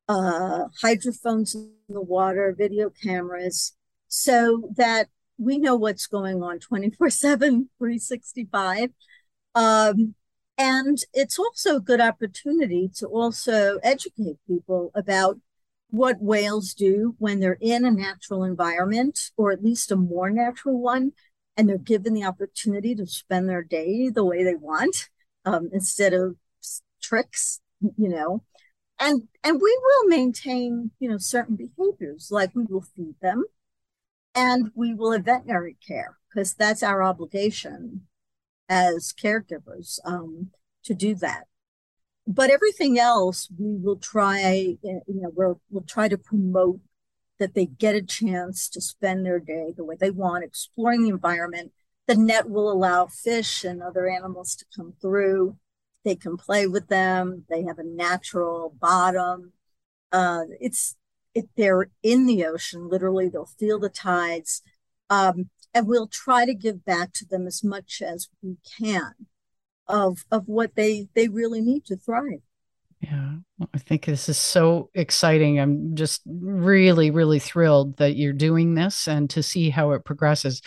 uh, 0.08 0.64
hydrophones 0.80 1.54
in 1.54 1.72
the 1.88 2.00
water, 2.00 2.54
video 2.56 2.90
cameras, 2.90 3.74
so 4.08 4.70
that 4.76 5.08
we 5.38 5.58
know 5.58 5.76
what's 5.76 6.06
going 6.06 6.42
on 6.42 6.58
24 6.58 7.10
7, 7.10 7.68
365. 7.78 8.90
Um, 9.54 10.14
and 10.58 10.98
it's 11.12 11.38
also 11.38 11.76
a 11.76 11.80
good 11.80 12.00
opportunity 12.00 12.90
to 12.96 13.06
also 13.06 13.78
educate 13.82 14.36
people 14.46 14.92
about 14.94 15.38
what 15.92 16.22
whales 16.22 16.72
do 16.72 17.14
when 17.18 17.38
they're 17.38 17.58
in 17.60 17.84
a 17.84 17.90
natural 17.90 18.44
environment, 18.44 19.30
or 19.36 19.52
at 19.52 19.62
least 19.62 19.92
a 19.92 19.96
more 19.96 20.30
natural 20.30 20.80
one, 20.80 21.12
and 21.54 21.68
they're 21.68 21.76
given 21.76 22.14
the 22.14 22.24
opportunity 22.24 22.94
to 22.94 23.06
spend 23.06 23.46
their 23.46 23.62
day 23.62 24.08
the 24.08 24.24
way 24.24 24.42
they 24.42 24.54
want 24.54 25.10
um, 25.44 25.68
instead 25.70 26.14
of 26.14 26.36
tricks, 27.02 27.60
you 27.98 28.08
know. 28.08 28.42
And 28.98 29.28
and 29.44 29.60
we 29.60 29.80
will 29.82 30.08
maintain, 30.08 30.92
you 30.98 31.10
know, 31.10 31.18
certain 31.18 31.56
behaviors 31.56 32.28
like 32.30 32.54
we 32.54 32.64
will 32.64 32.86
feed 32.96 33.16
them, 33.20 33.44
and 34.34 34.70
we 34.74 34.94
will 34.94 35.12
have 35.12 35.26
veterinary 35.26 35.76
care 35.86 36.16
because 36.30 36.54
that's 36.54 36.82
our 36.82 37.02
obligation 37.02 38.06
as 38.66 39.12
caregivers 39.12 39.98
um, 40.06 40.52
to 40.84 40.94
do 40.94 41.14
that 41.16 41.48
but 42.26 42.50
everything 42.50 42.98
else 42.98 43.48
we 43.58 43.76
will 43.76 43.96
try 43.96 44.76
you 44.82 45.02
know 45.06 45.32
we'll, 45.34 45.60
we'll 45.70 45.82
try 45.82 46.08
to 46.08 46.18
promote 46.18 46.80
that 47.42 47.54
they 47.54 47.66
get 47.66 47.96
a 47.96 48.02
chance 48.02 48.68
to 48.68 48.80
spend 48.80 49.26
their 49.26 49.40
day 49.40 49.72
the 49.76 49.84
way 49.84 49.96
they 49.98 50.10
want 50.10 50.44
exploring 50.44 51.02
the 51.02 51.08
environment. 51.08 51.72
The 52.06 52.14
net 52.14 52.48
will 52.48 52.70
allow 52.70 53.06
fish 53.06 53.64
and 53.64 53.82
other 53.82 54.08
animals 54.08 54.54
to 54.56 54.64
come 54.76 54.94
through. 55.00 55.56
They 56.04 56.14
can 56.14 56.36
play 56.36 56.68
with 56.68 56.86
them. 56.86 57.44
They 57.48 57.64
have 57.64 57.80
a 57.80 57.84
natural 57.84 58.72
bottom. 58.80 59.52
Uh, 60.12 60.42
it's 60.60 60.94
they're 61.56 61.88
in 62.02 62.26
the 62.26 62.44
ocean 62.44 62.90
literally 62.90 63.26
they'll 63.26 63.46
feel 63.46 63.78
the 63.78 63.88
tides 63.88 64.60
um, 65.08 65.48
and 65.72 65.88
we'll 65.88 66.06
try 66.06 66.44
to 66.44 66.52
give 66.52 66.84
back 66.84 67.14
to 67.14 67.24
them 67.24 67.46
as 67.46 67.64
much 67.64 68.02
as 68.04 68.28
we 68.42 68.58
can 68.78 69.14
of 69.92 70.24
of 70.32 70.48
what 70.48 70.74
they 70.74 71.06
they 71.14 71.28
really 71.28 71.60
need 71.60 71.84
to 71.86 71.96
thrive. 71.96 72.40
Yeah. 73.00 73.34
I 73.74 73.78
think 73.78 74.04
this 74.06 74.28
is 74.28 74.38
so 74.38 74.90
exciting. 74.94 75.60
I'm 75.60 75.94
just 75.94 76.22
really 76.26 77.10
really 77.10 77.38
thrilled 77.38 77.98
that 77.98 78.16
you're 78.16 78.32
doing 78.32 78.74
this 78.74 79.06
and 79.06 79.30
to 79.30 79.42
see 79.42 79.70
how 79.70 79.92
it 79.92 80.04
progresses. 80.04 80.62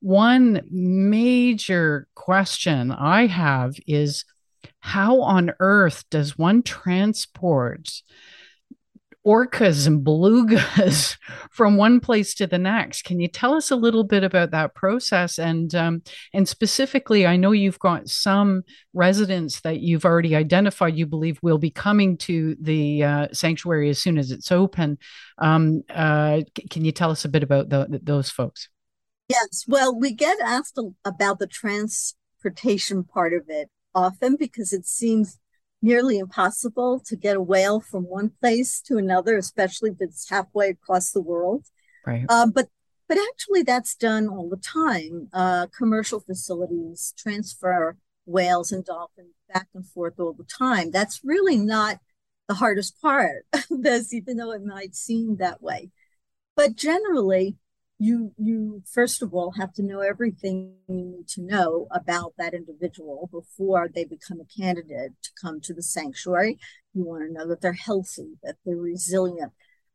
One 0.00 0.62
major 0.68 2.08
question 2.16 2.90
i 2.90 3.26
have 3.26 3.76
is 3.86 4.24
how 4.80 5.20
on 5.20 5.52
earth 5.60 6.04
does 6.10 6.36
one 6.36 6.62
transport 6.62 8.02
orcas 9.26 9.86
and 9.86 10.04
belugas 10.04 11.16
from 11.50 11.76
one 11.76 12.00
place 12.00 12.34
to 12.34 12.46
the 12.46 12.58
next. 12.58 13.02
Can 13.02 13.20
you 13.20 13.28
tell 13.28 13.54
us 13.54 13.70
a 13.70 13.76
little 13.76 14.04
bit 14.04 14.24
about 14.24 14.50
that 14.50 14.74
process? 14.74 15.38
And 15.38 15.74
um, 15.74 16.02
and 16.32 16.48
specifically, 16.48 17.26
I 17.26 17.36
know 17.36 17.52
you've 17.52 17.78
got 17.78 18.08
some 18.08 18.62
residents 18.92 19.60
that 19.60 19.80
you've 19.80 20.04
already 20.04 20.34
identified. 20.34 20.96
You 20.96 21.06
believe 21.06 21.38
will 21.42 21.58
be 21.58 21.70
coming 21.70 22.16
to 22.18 22.56
the 22.60 23.04
uh, 23.04 23.28
sanctuary 23.32 23.90
as 23.90 24.00
soon 24.00 24.18
as 24.18 24.30
it's 24.30 24.50
open. 24.50 24.98
Um, 25.38 25.82
uh, 25.88 26.42
can 26.70 26.84
you 26.84 26.92
tell 26.92 27.10
us 27.10 27.24
a 27.24 27.28
bit 27.28 27.42
about 27.42 27.68
the, 27.68 28.00
those 28.02 28.30
folks? 28.30 28.68
Yes. 29.28 29.64
Well, 29.66 29.98
we 29.98 30.12
get 30.12 30.38
asked 30.40 30.78
about 31.04 31.38
the 31.38 31.46
transportation 31.46 33.04
part 33.04 33.32
of 33.32 33.44
it 33.48 33.70
often 33.94 34.36
because 34.36 34.72
it 34.72 34.86
seems 34.86 35.38
nearly 35.82 36.18
impossible 36.18 37.00
to 37.00 37.16
get 37.16 37.36
a 37.36 37.42
whale 37.42 37.80
from 37.80 38.04
one 38.04 38.30
place 38.40 38.80
to 38.82 38.96
another, 38.96 39.36
especially 39.36 39.90
if 39.90 39.96
it's 40.00 40.30
halfway 40.30 40.70
across 40.70 41.10
the 41.10 41.20
world. 41.20 41.66
Right. 42.06 42.24
Um, 42.30 42.50
but 42.52 42.68
but 43.08 43.18
actually, 43.30 43.62
that's 43.62 43.94
done 43.94 44.28
all 44.28 44.48
the 44.48 44.56
time. 44.56 45.28
Uh, 45.34 45.66
commercial 45.76 46.20
facilities 46.20 47.12
transfer 47.18 47.98
whales 48.24 48.72
and 48.72 48.84
dolphins 48.84 49.34
back 49.52 49.68
and 49.74 49.86
forth 49.86 50.18
all 50.18 50.32
the 50.32 50.44
time. 50.44 50.90
That's 50.90 51.20
really 51.22 51.58
not 51.58 51.98
the 52.48 52.54
hardest 52.54 53.00
part 53.02 53.44
of 53.52 53.64
this, 53.82 54.14
even 54.14 54.36
though 54.36 54.52
it 54.52 54.64
might 54.64 54.94
seem 54.94 55.36
that 55.36 55.62
way. 55.62 55.90
But 56.56 56.76
generally, 56.76 57.56
you 58.02 58.32
you 58.36 58.82
first 58.90 59.22
of 59.22 59.32
all 59.32 59.52
have 59.52 59.72
to 59.72 59.82
know 59.82 60.00
everything 60.00 60.74
you 60.88 61.04
need 61.04 61.28
to 61.28 61.40
know 61.40 61.86
about 61.92 62.32
that 62.36 62.52
individual 62.52 63.28
before 63.30 63.88
they 63.88 64.04
become 64.04 64.40
a 64.40 64.60
candidate 64.60 65.12
to 65.22 65.30
come 65.40 65.60
to 65.60 65.72
the 65.72 65.82
sanctuary. 65.82 66.58
You 66.94 67.04
want 67.04 67.22
to 67.24 67.32
know 67.32 67.46
that 67.46 67.60
they're 67.60 67.72
healthy 67.72 68.38
that 68.42 68.56
they're 68.64 68.76
resilient. 68.76 69.52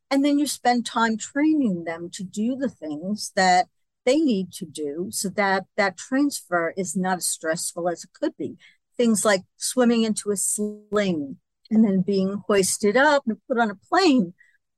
And 0.09 0.23
then 0.23 0.39
you 0.39 0.47
spend 0.47 0.85
time 0.85 1.17
training 1.17 1.83
them 1.83 2.09
to 2.13 2.23
do 2.23 2.55
the 2.55 2.69
things 2.69 3.33
that 3.35 3.67
they 4.05 4.19
need 4.19 4.53
to 4.53 4.65
do 4.65 5.09
so 5.11 5.27
that 5.29 5.65
that 5.75 5.97
transfer 5.97 6.73
is 6.77 6.95
not 6.95 7.17
as 7.17 7.27
stressful 7.27 7.89
as 7.89 8.05
it 8.05 8.11
could 8.17 8.37
be. 8.37 8.55
Things 8.95 9.25
like 9.25 9.41
swimming 9.57 10.03
into 10.03 10.31
a 10.31 10.37
sling 10.37 11.37
and 11.69 11.83
then 11.83 12.03
being 12.03 12.41
hoisted 12.47 12.95
up 12.95 13.23
and 13.27 13.37
put 13.49 13.59
on 13.59 13.69
a 13.69 13.75
plane 13.75 14.33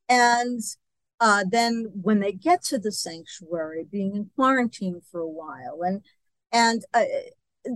and 0.10 0.62
uh, 1.20 1.44
then 1.50 1.92
when 2.02 2.20
they 2.20 2.32
get 2.32 2.64
to 2.66 2.80
the 2.80 2.92
sanctuary, 2.92 3.86
being 3.90 4.16
in 4.16 4.30
quarantine 4.36 5.02
for 5.12 5.20
a 5.20 5.30
while, 5.30 5.82
and 5.82 6.02
and 6.52 6.84
uh, 6.94 7.04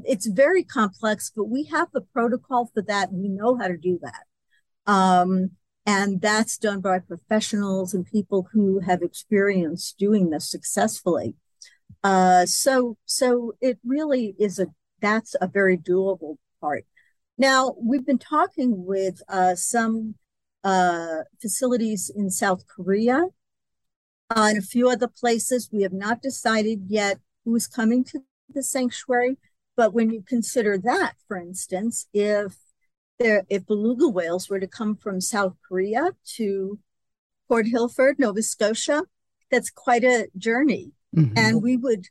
it's 0.06 0.28
very 0.28 0.64
complex, 0.64 1.32
but 1.36 1.46
we 1.46 1.66
have 1.66 1.90
the 1.94 2.02
protocol 2.02 2.70
for 2.74 2.82
that. 2.84 3.10
And 3.10 3.22
we 3.22 3.30
know 3.30 3.58
how 3.58 3.68
to 3.68 3.78
do 3.78 4.00
that, 4.02 4.92
um, 4.92 5.52
and 5.86 6.22
that's 6.22 6.58
done 6.58 6.80
by 6.80 7.00
professionals 7.00 7.94
and 7.94 8.06
people 8.06 8.48
who 8.54 8.80
have 8.80 9.02
experience 9.02 9.94
doing 9.98 10.30
this 10.30 10.50
successfully. 10.50 11.36
Uh, 12.04 12.46
so 12.46 12.98
so 13.06 13.54
it 13.62 13.78
really 13.86 14.36
is 14.40 14.60
a 14.60 14.68
that's 15.02 15.36
a 15.42 15.48
very 15.48 15.78
doable 15.78 16.38
part. 16.62 16.86
Now 17.38 17.76
we've 17.82 18.06
been 18.06 18.20
talking 18.20 18.86
with 18.86 19.22
uh, 19.28 19.56
some 19.56 20.16
uh, 20.64 21.24
facilities 21.42 22.12
in 22.14 22.30
South 22.30 22.66
Korea 22.68 23.28
uh, 24.30 24.48
and 24.50 24.58
a 24.58 24.62
few 24.62 24.90
other 24.90 25.08
places. 25.08 25.70
We 25.72 25.84
have 25.84 25.94
not 25.94 26.22
decided 26.22 26.86
yet 26.88 27.20
who's 27.46 27.68
coming 27.68 28.04
to 28.06 28.22
the 28.54 28.64
sanctuary. 28.64 29.38
But 29.76 29.94
when 29.94 30.12
you 30.12 30.22
consider 30.22 30.78
that, 30.78 31.14
for 31.28 31.38
instance, 31.38 32.08
if 32.14 32.56
there 33.20 33.44
if 33.50 33.66
beluga 33.66 34.08
whales 34.08 34.50
were 34.50 34.60
to 34.60 34.68
come 34.68 34.96
from 34.96 35.20
South 35.20 35.56
Korea 35.68 36.12
to 36.36 36.80
Port 37.48 37.68
Hilford, 37.68 38.20
Nova 38.20 38.42
Scotia, 38.42 39.04
that's 39.50 39.70
quite 39.70 40.04
a 40.04 40.28
journey. 40.38 40.92
Mm-hmm. 41.16 41.34
And 41.38 41.64
we 41.64 41.78
would 41.78 42.08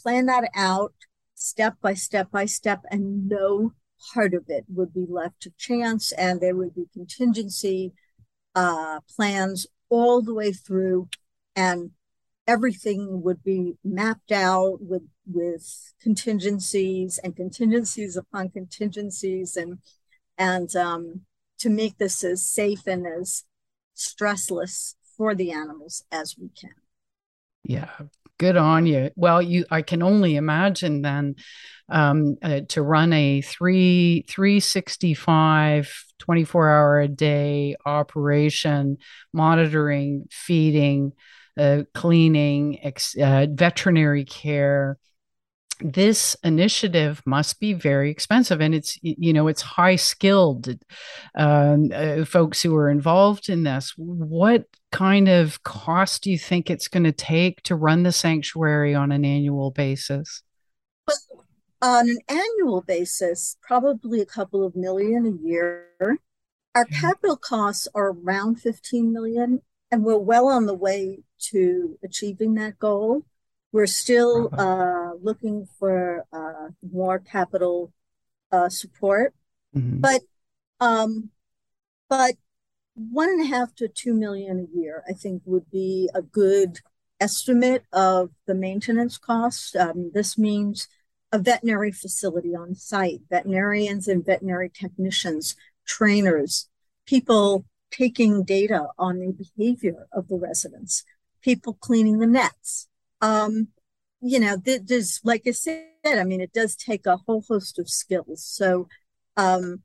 plan 0.00 0.26
that 0.26 0.50
out 0.54 0.94
step 1.34 1.76
by 1.80 1.94
step 1.94 2.30
by 2.30 2.46
step, 2.46 2.82
and 2.90 3.28
no 3.28 3.72
part 4.14 4.34
of 4.34 4.44
it 4.48 4.64
would 4.68 4.92
be 4.92 5.06
left 5.08 5.40
to 5.42 5.52
chance, 5.58 6.12
and 6.12 6.40
there 6.40 6.56
would 6.56 6.74
be 6.74 6.86
contingency 6.92 7.92
uh, 8.54 9.00
plans 9.14 9.66
all 9.88 10.22
the 10.22 10.34
way 10.34 10.52
through, 10.52 11.08
and 11.54 11.90
everything 12.46 13.22
would 13.22 13.42
be 13.42 13.74
mapped 13.84 14.32
out 14.32 14.78
with 14.80 15.02
with 15.26 15.92
contingencies 16.00 17.18
and 17.22 17.36
contingencies 17.36 18.16
upon 18.16 18.50
contingencies, 18.50 19.56
and 19.56 19.78
and 20.38 20.74
um, 20.76 21.22
to 21.58 21.68
make 21.68 21.98
this 21.98 22.24
as 22.24 22.44
safe 22.44 22.86
and 22.86 23.06
as 23.06 23.44
stressless 23.96 24.94
for 25.16 25.34
the 25.34 25.52
animals 25.52 26.02
as 26.10 26.36
we 26.38 26.48
can. 26.48 26.74
Yeah, 27.62 27.90
good 28.40 28.56
on 28.56 28.86
you. 28.86 29.10
Well, 29.16 29.42
you 29.42 29.66
I 29.70 29.82
can 29.82 30.02
only 30.02 30.34
imagine 30.36 31.02
then 31.02 31.36
um, 31.90 32.38
uh, 32.42 32.60
to 32.70 32.82
run 32.82 33.12
a 33.12 33.42
three 33.42 34.24
365 34.28 36.04
24 36.18 36.70
hour 36.70 37.00
a 37.00 37.08
day 37.08 37.76
operation 37.84 38.96
monitoring 39.32 40.26
feeding 40.30 41.12
uh, 41.58 41.82
cleaning 41.92 42.78
ex, 42.82 43.14
uh, 43.16 43.46
veterinary 43.50 44.24
care 44.24 44.96
this 45.80 46.36
initiative 46.44 47.22
must 47.24 47.60
be 47.60 47.72
very 47.72 48.10
expensive 48.10 48.60
and 48.60 48.74
it's 48.74 48.98
you 49.02 49.32
know 49.32 49.48
it's 49.48 49.62
high 49.62 49.96
skilled 49.96 50.68
um, 51.34 51.90
uh, 51.94 52.24
folks 52.24 52.62
who 52.62 52.74
are 52.76 52.90
involved 52.90 53.48
in 53.48 53.62
this. 53.62 53.94
What 53.96 54.64
kind 54.92 55.28
of 55.28 55.62
cost 55.62 56.22
do 56.22 56.30
you 56.30 56.38
think 56.38 56.70
it's 56.70 56.88
going 56.88 57.04
to 57.04 57.12
take 57.12 57.62
to 57.62 57.74
run 57.74 58.02
the 58.02 58.12
sanctuary 58.12 58.94
on 58.94 59.12
an 59.12 59.24
annual 59.24 59.70
basis? 59.70 60.42
Well, 61.06 61.46
on 61.82 62.08
an 62.08 62.18
annual 62.28 62.82
basis 62.82 63.56
probably 63.62 64.20
a 64.20 64.26
couple 64.26 64.64
of 64.64 64.76
million 64.76 65.26
a 65.26 65.46
year. 65.46 65.86
Our 66.74 66.84
capital 66.84 67.36
costs 67.36 67.88
are 67.94 68.10
around 68.10 68.60
15 68.60 69.12
million 69.12 69.62
and 69.90 70.04
we're 70.04 70.18
well 70.18 70.46
on 70.46 70.66
the 70.66 70.74
way 70.74 71.24
to 71.50 71.98
achieving 72.04 72.54
that 72.54 72.78
goal 72.78 73.24
we're 73.72 73.86
still 73.86 74.50
uh, 74.52 75.12
looking 75.22 75.66
for 75.78 76.24
uh, 76.32 76.68
more 76.92 77.18
capital 77.18 77.92
uh, 78.52 78.68
support, 78.68 79.34
mm-hmm. 79.76 80.00
but 80.00 80.22
um, 80.80 81.30
but 82.08 82.34
one 82.94 83.28
and 83.28 83.42
a 83.42 83.46
half 83.46 83.74
to 83.76 83.88
two 83.88 84.14
million 84.14 84.68
a 84.72 84.78
year, 84.78 85.02
I 85.08 85.12
think, 85.12 85.42
would 85.44 85.70
be 85.70 86.10
a 86.14 86.22
good 86.22 86.80
estimate 87.20 87.84
of 87.92 88.30
the 88.46 88.54
maintenance 88.54 89.18
cost. 89.18 89.76
Um, 89.76 90.10
this 90.14 90.36
means 90.36 90.88
a 91.32 91.38
veterinary 91.38 91.92
facility 91.92 92.54
on 92.56 92.74
site, 92.74 93.20
veterinarians 93.30 94.08
and 94.08 94.24
veterinary 94.24 94.68
technicians, 94.68 95.54
trainers, 95.86 96.68
people 97.06 97.64
taking 97.90 98.44
data 98.44 98.86
on 98.98 99.18
the 99.20 99.32
behavior 99.32 100.06
of 100.12 100.28
the 100.28 100.36
residents, 100.36 101.04
people 101.40 101.74
cleaning 101.74 102.18
the 102.18 102.26
nets. 102.26 102.88
Um, 103.20 103.68
you 104.20 104.38
know, 104.38 104.56
there's, 104.56 105.20
like 105.24 105.42
I 105.46 105.52
said, 105.52 105.86
I 106.04 106.24
mean, 106.24 106.40
it 106.40 106.52
does 106.52 106.76
take 106.76 107.06
a 107.06 107.16
whole 107.16 107.42
host 107.48 107.78
of 107.78 107.88
skills. 107.88 108.44
So 108.44 108.88
um, 109.36 109.82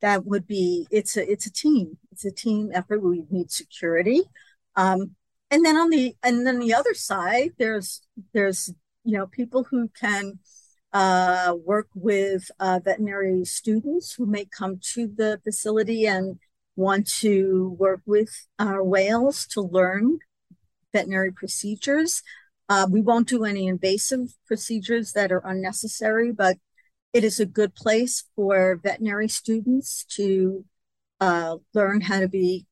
that 0.00 0.24
would 0.24 0.46
be, 0.46 0.86
it's 0.90 1.16
a, 1.16 1.30
it's 1.30 1.46
a 1.46 1.52
team. 1.52 1.98
It's 2.12 2.24
a 2.24 2.30
team 2.30 2.70
effort. 2.72 3.02
We 3.02 3.24
need 3.30 3.50
security. 3.50 4.22
Um, 4.76 5.16
and 5.50 5.64
then 5.64 5.76
on 5.76 5.90
the, 5.90 6.16
and 6.22 6.46
then 6.46 6.58
the 6.58 6.74
other 6.74 6.94
side, 6.94 7.52
there's, 7.58 8.00
there's, 8.32 8.72
you 9.04 9.16
know, 9.16 9.26
people 9.26 9.64
who 9.64 9.88
can 9.88 10.38
uh, 10.92 11.54
work 11.64 11.88
with 11.94 12.50
uh, 12.58 12.80
veterinary 12.82 13.44
students 13.44 14.14
who 14.14 14.26
may 14.26 14.46
come 14.46 14.78
to 14.94 15.06
the 15.06 15.40
facility 15.44 16.06
and 16.06 16.38
want 16.76 17.06
to 17.06 17.76
work 17.78 18.00
with 18.06 18.46
our 18.58 18.82
whales 18.82 19.46
to 19.46 19.60
learn 19.60 20.18
veterinary 20.92 21.32
procedures. 21.32 22.22
Uh, 22.68 22.86
we 22.90 23.00
won't 23.00 23.28
do 23.28 23.44
any 23.44 23.66
invasive 23.66 24.34
procedures 24.46 25.12
that 25.12 25.30
are 25.30 25.42
unnecessary, 25.44 26.32
but 26.32 26.56
it 27.12 27.24
is 27.24 27.38
a 27.38 27.46
good 27.46 27.74
place 27.74 28.24
for 28.34 28.80
veterinary 28.82 29.28
students 29.28 30.04
to 30.04 30.64
uh, 31.20 31.56
learn 31.74 32.00
how 32.00 32.20
to 32.20 32.28
be 32.28 32.66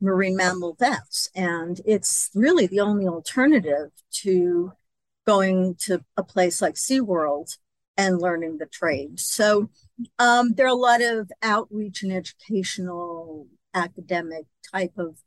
marine 0.00 0.36
mammal 0.36 0.76
vets. 0.78 1.28
And 1.34 1.80
it's 1.84 2.30
really 2.34 2.66
the 2.66 2.80
only 2.80 3.06
alternative 3.06 3.90
to 4.22 4.72
going 5.26 5.76
to 5.80 6.04
a 6.16 6.22
place 6.22 6.62
like 6.62 6.74
SeaWorld 6.74 7.56
and 7.96 8.20
learning 8.20 8.58
the 8.58 8.66
trade. 8.66 9.18
So 9.18 9.70
um, 10.18 10.54
there 10.54 10.66
are 10.66 10.68
a 10.68 10.74
lot 10.74 11.02
of 11.02 11.30
outreach 11.42 12.02
and 12.02 12.12
educational 12.12 13.46
academic 13.74 14.46
type 14.72 14.92
of 14.96 15.18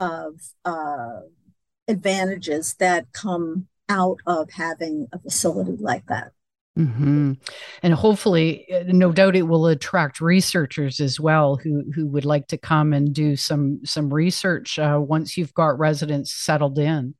of 0.00 0.40
uh, 0.64 1.20
advantages 1.88 2.74
that 2.74 3.12
come 3.12 3.66
out 3.88 4.18
of 4.26 4.50
having 4.50 5.08
a 5.12 5.18
facility 5.18 5.76
like 5.80 6.06
that. 6.06 6.32
Mm-hmm. 6.78 7.32
And 7.82 7.94
hopefully, 7.94 8.66
no 8.86 9.10
doubt, 9.10 9.34
it 9.34 9.42
will 9.42 9.66
attract 9.66 10.20
researchers 10.20 11.00
as 11.00 11.18
well 11.18 11.56
who 11.56 11.90
who 11.92 12.06
would 12.06 12.24
like 12.24 12.46
to 12.48 12.58
come 12.58 12.92
and 12.92 13.12
do 13.12 13.34
some 13.34 13.80
some 13.84 14.14
research 14.14 14.78
uh, 14.78 15.00
once 15.00 15.36
you've 15.36 15.54
got 15.54 15.78
residents 15.78 16.32
settled 16.32 16.78
in. 16.78 17.14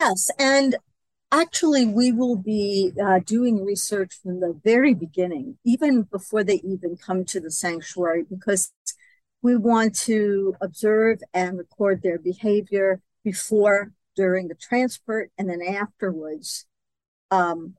Yes, 0.00 0.30
and 0.38 0.76
Actually, 1.32 1.86
we 1.86 2.10
will 2.10 2.34
be 2.34 2.90
uh, 3.00 3.20
doing 3.24 3.64
research 3.64 4.18
from 4.20 4.40
the 4.40 4.58
very 4.64 4.94
beginning, 4.94 5.56
even 5.64 6.02
before 6.02 6.42
they 6.42 6.60
even 6.64 6.96
come 6.96 7.24
to 7.24 7.38
the 7.38 7.52
sanctuary, 7.52 8.24
because 8.28 8.72
we 9.40 9.56
want 9.56 9.94
to 9.94 10.56
observe 10.60 11.20
and 11.32 11.56
record 11.56 12.02
their 12.02 12.18
behavior 12.18 13.00
before, 13.24 13.92
during 14.16 14.48
the 14.48 14.54
transport, 14.54 15.30
and 15.38 15.48
then 15.48 15.62
afterwards, 15.62 16.66
um, 17.30 17.74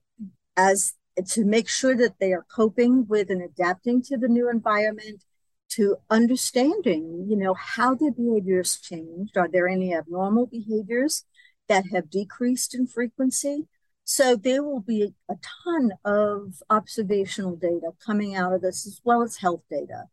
as 0.55 0.93
to 1.27 1.43
make 1.43 1.67
sure 1.67 1.95
that 1.95 2.19
they 2.19 2.33
are 2.33 2.45
coping 2.53 3.05
with 3.07 3.29
and 3.29 3.41
adapting 3.41 4.01
to 4.01 4.17
the 4.17 4.27
new 4.27 4.49
environment, 4.49 5.23
to 5.69 5.95
understanding, 6.09 7.25
you 7.29 7.35
know, 7.35 7.53
how 7.53 7.95
their 7.95 8.11
behaviors 8.11 8.77
changed. 8.77 9.37
Are 9.37 9.47
there 9.47 9.67
any 9.67 9.93
abnormal 9.95 10.47
behaviors? 10.47 11.23
that 11.71 11.85
have 11.93 12.09
decreased 12.09 12.75
in 12.75 12.85
frequency. 12.85 13.65
So 14.03 14.35
there 14.35 14.61
will 14.61 14.81
be 14.81 15.13
a 15.29 15.35
ton 15.63 15.91
of 16.03 16.61
observational 16.69 17.55
data 17.55 17.91
coming 18.05 18.35
out 18.35 18.51
of 18.51 18.61
this, 18.61 18.85
as 18.85 18.99
well 19.05 19.21
as 19.21 19.37
health 19.37 19.61
data. 19.71 20.03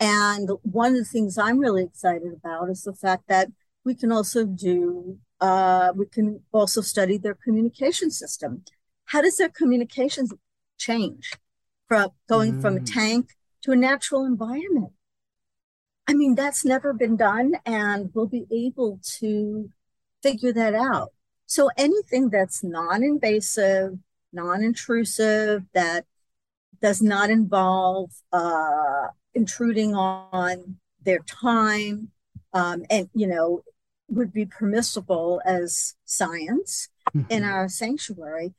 And 0.00 0.50
one 0.62 0.92
of 0.92 0.98
the 0.98 1.04
things 1.04 1.38
I'm 1.38 1.60
really 1.60 1.84
excited 1.84 2.32
about 2.32 2.68
is 2.68 2.82
the 2.82 2.94
fact 2.94 3.28
that 3.28 3.46
we 3.88 3.94
can 3.94 4.12
also 4.12 4.44
do, 4.44 5.18
uh, 5.40 5.92
we 5.96 6.04
can 6.04 6.42
also 6.52 6.82
study 6.82 7.16
their 7.16 7.38
communication 7.44 8.10
system. 8.10 8.62
How 9.06 9.22
does 9.22 9.38
their 9.38 9.48
communications 9.48 10.30
change 10.76 11.32
from 11.88 12.10
going 12.28 12.52
mm. 12.52 12.62
from 12.62 12.76
a 12.76 12.80
mm. 12.80 12.92
tank 12.92 13.30
to 13.62 13.72
a 13.72 13.76
natural 13.76 14.26
environment? 14.26 14.92
I 16.06 16.12
mean, 16.12 16.34
that's 16.34 16.66
never 16.66 16.92
been 16.92 17.16
done, 17.16 17.54
and 17.64 18.10
we'll 18.12 18.26
be 18.26 18.46
able 18.50 19.00
to 19.20 19.70
figure 20.22 20.52
that 20.52 20.74
out. 20.74 21.12
So 21.46 21.70
anything 21.78 22.28
that's 22.28 22.62
non-invasive, 22.62 23.98
non-intrusive, 24.34 25.62
that 25.72 26.04
does 26.82 27.00
not 27.00 27.30
involve 27.30 28.10
uh, 28.34 29.06
intruding 29.32 29.94
on 29.94 30.76
their 31.02 31.20
time, 31.20 32.10
um, 32.52 32.84
and 32.90 33.08
you 33.14 33.26
know, 33.26 33.62
would 34.08 34.32
be 34.32 34.46
permissible 34.46 35.40
as 35.44 35.94
science 36.04 36.88
mm-hmm. 37.14 37.30
in 37.30 37.44
our 37.44 37.68
sanctuary. 37.68 38.54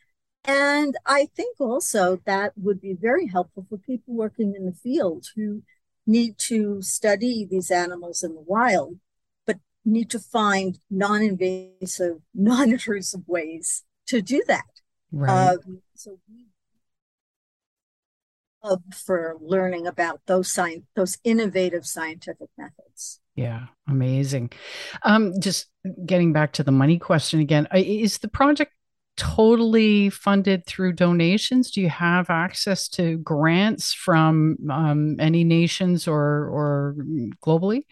And 0.45 0.95
I 1.05 1.27
think 1.35 1.59
also 1.59 2.21
that 2.25 2.53
would 2.55 2.79
be 2.81 2.93
very 2.93 3.27
helpful 3.27 3.65
for 3.69 3.77
people 3.77 4.13
working 4.13 4.55
in 4.55 4.65
the 4.65 4.73
field 4.73 5.25
who 5.35 5.63
need 6.07 6.37
to 6.37 6.81
study 6.81 7.47
these 7.49 7.69
animals 7.69 8.23
in 8.23 8.33
the 8.33 8.41
wild 8.41 8.97
but 9.45 9.57
need 9.85 10.09
to 10.09 10.19
find 10.19 10.79
non-invasive, 10.89 12.17
non-intrusive 12.33 13.21
ways 13.27 13.83
to 14.07 14.21
do 14.21 14.43
that. 14.47 14.65
Right. 15.11 15.29
Uh, 15.29 15.57
so 15.95 16.19
we 16.29 16.45
love 18.63 18.81
for 18.93 19.37
learning 19.39 19.87
about 19.87 20.21
those 20.25 20.51
science, 20.51 20.85
those 20.95 21.17
innovative 21.23 21.85
scientific 21.85 22.49
methods. 22.57 23.19
Yeah, 23.35 23.67
amazing. 23.87 24.51
Um, 25.03 25.39
just 25.39 25.67
getting 26.05 26.33
back 26.33 26.53
to 26.53 26.63
the 26.63 26.71
money 26.71 26.99
question 26.99 27.39
again, 27.39 27.67
is 27.73 28.17
the 28.17 28.27
project 28.27 28.73
totally 29.15 30.09
funded 30.09 30.65
through 30.65 30.93
donations? 30.93 31.71
Do 31.71 31.81
you 31.81 31.89
have 31.89 32.29
access 32.29 32.87
to 32.89 33.17
grants 33.17 33.93
from 33.93 34.57
um, 34.69 35.19
any 35.19 35.43
nations 35.43 36.07
or 36.07 36.49
or 36.49 36.95
globally? 37.43 37.83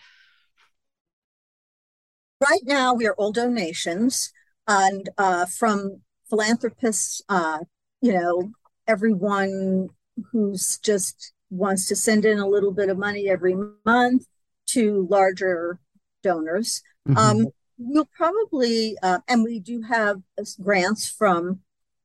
right 2.41 2.61
now 2.65 2.93
we 2.93 3.07
are 3.07 3.13
all 3.13 3.31
donations 3.31 4.31
and 4.67 5.09
uh, 5.17 5.45
from 5.45 6.01
philanthropists 6.29 7.21
uh, 7.29 7.59
you 8.01 8.13
know 8.13 8.51
everyone 8.87 9.89
who's 10.31 10.77
just 10.79 11.33
wants 11.49 11.87
to 11.87 11.95
send 11.95 12.25
in 12.25 12.39
a 12.39 12.47
little 12.47 12.71
bit 12.71 12.89
of 12.89 12.97
money 12.97 13.29
every 13.29 13.55
month 13.85 14.25
to 14.65 15.07
larger 15.09 15.79
donors 16.23 16.81
mm-hmm. 17.07 17.17
um, 17.17 17.47
we'll 17.77 18.09
probably 18.15 18.97
uh, 19.01 19.19
and 19.27 19.43
we 19.43 19.59
do 19.59 19.81
have 19.81 20.21
grants 20.61 21.09
from 21.09 21.59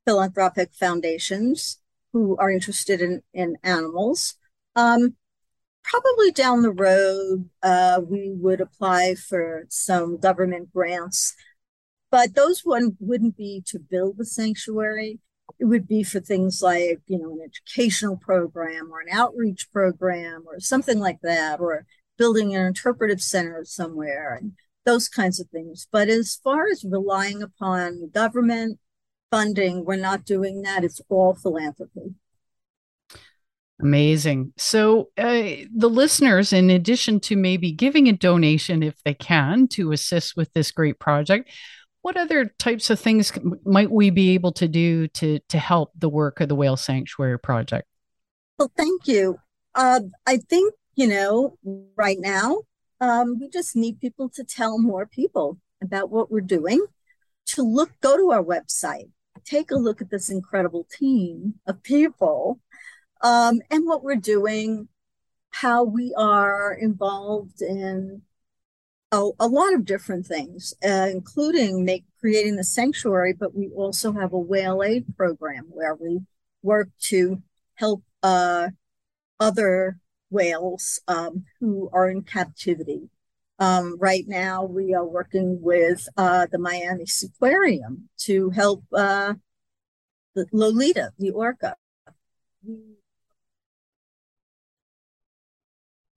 philanthropic 0.05 0.73
foundations 0.73 1.79
who 2.11 2.37
are 2.37 2.51
interested 2.51 3.01
in 3.01 3.21
in 3.33 3.57
animals 3.63 4.35
um, 4.75 5.15
probably 5.83 6.31
down 6.31 6.61
the 6.61 6.71
road, 6.71 7.49
uh, 7.61 8.01
we 8.03 8.31
would 8.31 8.61
apply 8.61 9.15
for 9.15 9.65
some 9.69 10.17
government 10.17 10.73
grants, 10.73 11.35
but 12.09 12.35
those 12.35 12.61
one 12.61 12.97
wouldn't 12.99 13.37
be 13.37 13.61
to 13.67 13.79
build 13.79 14.17
the 14.17 14.25
sanctuary. 14.25 15.19
It 15.59 15.65
would 15.65 15.87
be 15.87 16.03
for 16.03 16.19
things 16.19 16.61
like, 16.61 17.01
you 17.07 17.19
know, 17.19 17.31
an 17.31 17.41
educational 17.45 18.17
program 18.17 18.91
or 18.91 18.99
an 18.99 19.07
outreach 19.11 19.71
program 19.71 20.43
or 20.45 20.59
something 20.59 20.99
like 20.99 21.19
that, 21.21 21.59
or 21.59 21.85
building 22.17 22.55
an 22.55 22.65
interpretive 22.65 23.21
center 23.21 23.63
somewhere 23.65 24.37
and 24.39 24.53
those 24.85 25.07
kinds 25.07 25.39
of 25.39 25.47
things. 25.49 25.87
But 25.91 26.09
as 26.09 26.39
far 26.43 26.67
as 26.67 26.83
relying 26.83 27.41
upon 27.41 28.09
government 28.13 28.79
funding, 29.31 29.85
we're 29.85 29.95
not 29.95 30.25
doing 30.25 30.61
that. 30.61 30.83
It's 30.83 31.01
all 31.09 31.33
philanthropy. 31.33 32.15
Amazing. 33.81 34.53
So, 34.57 35.09
uh, 35.17 35.65
the 35.75 35.89
listeners, 35.89 36.53
in 36.53 36.69
addition 36.69 37.19
to 37.21 37.35
maybe 37.35 37.71
giving 37.71 38.07
a 38.07 38.13
donation 38.13 38.83
if 38.83 39.01
they 39.03 39.15
can 39.15 39.67
to 39.69 39.91
assist 39.91 40.37
with 40.37 40.53
this 40.53 40.71
great 40.71 40.99
project, 40.99 41.49
what 42.03 42.17
other 42.17 42.45
types 42.59 42.89
of 42.89 42.99
things 42.99 43.31
might 43.65 43.89
we 43.89 44.09
be 44.11 44.35
able 44.35 44.51
to 44.51 44.67
do 44.67 45.07
to 45.07 45.39
to 45.49 45.57
help 45.57 45.91
the 45.97 46.09
work 46.09 46.39
of 46.39 46.49
the 46.49 46.55
Whale 46.55 46.77
Sanctuary 46.77 47.39
Project? 47.39 47.87
Well, 48.59 48.71
thank 48.77 49.07
you. 49.07 49.39
Uh, 49.73 50.01
I 50.27 50.37
think 50.37 50.75
you 50.95 51.07
know 51.07 51.57
right 51.95 52.19
now 52.19 52.59
um, 53.01 53.39
we 53.39 53.49
just 53.49 53.75
need 53.75 53.99
people 53.99 54.29
to 54.35 54.43
tell 54.43 54.77
more 54.77 55.07
people 55.07 55.57
about 55.81 56.11
what 56.11 56.29
we're 56.29 56.41
doing. 56.41 56.85
To 57.47 57.63
look, 57.63 57.91
go 58.01 58.15
to 58.15 58.31
our 58.31 58.43
website, 58.43 59.09
take 59.43 59.71
a 59.71 59.75
look 59.75 60.01
at 60.01 60.09
this 60.09 60.29
incredible 60.29 60.87
team 60.97 61.55
of 61.67 61.83
people 61.83 62.59
um, 63.21 63.61
and 63.69 63.85
what 63.85 64.03
we're 64.03 64.15
doing, 64.15 64.87
how 65.51 65.83
we 65.83 66.13
are 66.17 66.73
involved 66.73 67.61
in 67.61 68.21
a, 69.13 69.29
a 69.39 69.47
lot 69.47 69.75
of 69.75 69.85
different 69.85 70.25
things, 70.25 70.73
uh, 70.83 71.07
including 71.11 71.85
make, 71.85 72.03
creating 72.19 72.55
the 72.55 72.63
sanctuary, 72.63 73.33
but 73.33 73.55
we 73.55 73.69
also 73.69 74.11
have 74.13 74.33
a 74.33 74.39
whale 74.39 74.81
aid 74.81 75.05
program 75.15 75.65
where 75.69 75.93
we 75.93 76.21
work 76.63 76.89
to 76.99 77.41
help 77.75 78.01
uh, 78.23 78.69
other 79.39 79.99
whales 80.31 80.99
um, 81.07 81.45
who 81.59 81.91
are 81.93 82.09
in 82.09 82.23
captivity. 82.23 83.09
Um, 83.59 83.97
right 83.99 84.25
now, 84.27 84.63
we 84.63 84.95
are 84.95 85.05
working 85.05 85.61
with 85.61 86.07
uh, 86.17 86.47
the 86.51 86.57
Miami 86.57 87.05
Aquarium 87.23 88.09
to 88.21 88.49
help 88.49 88.83
uh, 88.91 89.35
the 90.33 90.47
Lolita, 90.51 91.11
the 91.19 91.29
orca. 91.29 91.75
We 92.65 92.79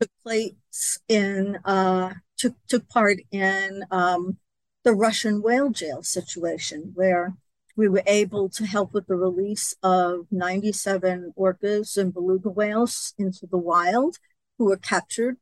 took 0.01 0.11
place 0.23 0.99
in 1.09 1.59
uh, 1.67 2.15
took 2.37 2.55
took 2.69 2.89
part 2.89 3.19
in 3.31 3.85
um, 3.91 4.39
the 4.85 4.93
Russian 4.93 5.43
whale 5.43 5.71
jail 5.71 6.03
situation, 6.03 6.93
where 6.95 7.35
we 7.77 7.89
were 7.89 8.03
able 8.07 8.49
to 8.49 8.65
help 8.65 8.95
with 8.95 9.07
the 9.07 9.17
release 9.17 9.75
of 9.83 10.27
97 10.31 11.35
orcas 11.39 11.97
and 11.97 12.13
beluga 12.13 12.49
whales 12.49 13.13
into 13.19 13.47
the 13.47 13.59
wild 13.59 14.17
who 14.59 14.65
were 14.65 14.79
captured 14.79 15.37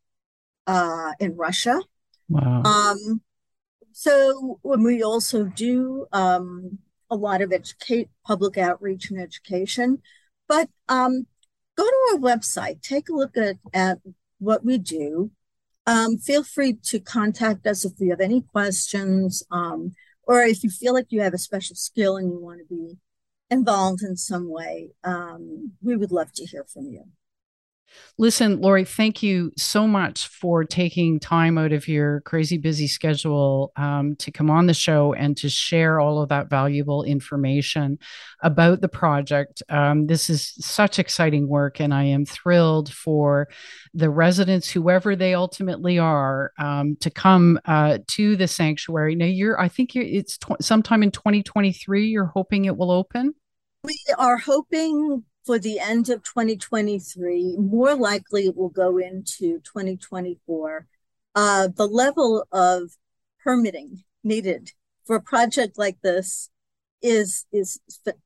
uh, 0.66 1.12
in 1.20 1.36
Russia. 1.36 1.80
Wow. 2.28 2.62
Um, 2.62 3.20
so 3.92 4.58
when 4.62 4.82
we 4.82 5.02
also 5.02 5.44
do 5.44 6.06
um, 6.12 6.78
a 7.08 7.16
lot 7.16 7.40
of 7.40 7.52
educate 7.52 8.08
public 8.26 8.58
outreach 8.58 9.10
and 9.10 9.20
education, 9.20 10.02
but 10.48 10.68
um, 10.88 11.26
go 11.76 11.84
to 11.84 12.08
our 12.12 12.18
website, 12.18 12.82
take 12.82 13.08
a 13.08 13.12
look 13.12 13.36
at, 13.36 13.56
at 13.72 13.98
what 14.38 14.64
we 14.64 14.78
do. 14.78 15.30
Um, 15.86 16.16
feel 16.16 16.42
free 16.42 16.78
to 16.84 16.98
contact 16.98 17.66
us 17.66 17.84
if 17.84 17.92
you 17.98 18.10
have 18.10 18.20
any 18.20 18.40
questions, 18.40 19.42
um, 19.50 19.92
or 20.22 20.42
if 20.42 20.64
you 20.64 20.70
feel 20.70 20.94
like 20.94 21.06
you 21.10 21.20
have 21.20 21.34
a 21.34 21.38
special 21.38 21.76
skill 21.76 22.16
and 22.16 22.30
you 22.30 22.40
want 22.40 22.60
to 22.60 22.64
be 22.64 22.96
involved 23.50 24.02
in 24.02 24.16
some 24.16 24.50
way. 24.50 24.90
Um, 25.04 25.72
we 25.82 25.96
would 25.96 26.10
love 26.10 26.32
to 26.34 26.46
hear 26.46 26.64
from 26.64 26.86
you. 26.86 27.04
Listen, 28.16 28.60
Lori, 28.60 28.84
thank 28.84 29.24
you 29.24 29.50
so 29.56 29.88
much 29.88 30.28
for 30.28 30.62
taking 30.62 31.18
time 31.18 31.58
out 31.58 31.72
of 31.72 31.88
your 31.88 32.20
crazy 32.20 32.58
busy 32.58 32.86
schedule 32.86 33.72
um, 33.74 34.14
to 34.16 34.30
come 34.30 34.50
on 34.50 34.66
the 34.66 34.74
show 34.74 35.12
and 35.14 35.36
to 35.38 35.48
share 35.48 35.98
all 35.98 36.22
of 36.22 36.28
that 36.28 36.48
valuable 36.48 37.02
information 37.02 37.98
about 38.40 38.80
the 38.80 38.88
project. 38.88 39.64
Um, 39.68 40.06
this 40.06 40.30
is 40.30 40.54
such 40.60 41.00
exciting 41.00 41.48
work, 41.48 41.80
and 41.80 41.92
I 41.92 42.04
am 42.04 42.24
thrilled 42.24 42.92
for 42.92 43.48
the 43.94 44.10
residents, 44.10 44.70
whoever 44.70 45.16
they 45.16 45.34
ultimately 45.34 45.98
are, 45.98 46.52
um, 46.56 46.96
to 47.00 47.10
come 47.10 47.58
uh, 47.64 47.98
to 48.08 48.36
the 48.36 48.46
sanctuary. 48.46 49.16
Now, 49.16 49.26
you're, 49.26 49.60
I 49.60 49.66
think 49.66 49.92
you're, 49.94 50.04
it's 50.04 50.38
tw- 50.38 50.62
sometime 50.62 51.02
in 51.02 51.10
2023. 51.10 52.06
You're 52.06 52.26
hoping 52.26 52.66
it 52.66 52.76
will 52.76 52.92
open. 52.92 53.34
We 53.82 53.98
are 54.18 54.38
hoping 54.38 55.24
for 55.44 55.58
the 55.58 55.78
end 55.78 56.08
of 56.08 56.22
2023. 56.22 57.56
More 57.58 57.94
likely, 57.94 58.46
it 58.46 58.56
will 58.56 58.70
go 58.70 58.98
into 58.98 59.60
2024. 59.60 60.86
Uh, 61.34 61.68
the 61.74 61.86
level 61.86 62.44
of 62.52 62.92
permitting 63.42 64.04
needed 64.22 64.70
for 65.04 65.16
a 65.16 65.22
project 65.22 65.78
like 65.78 66.00
this 66.02 66.50
is 67.02 67.44
is 67.52 67.80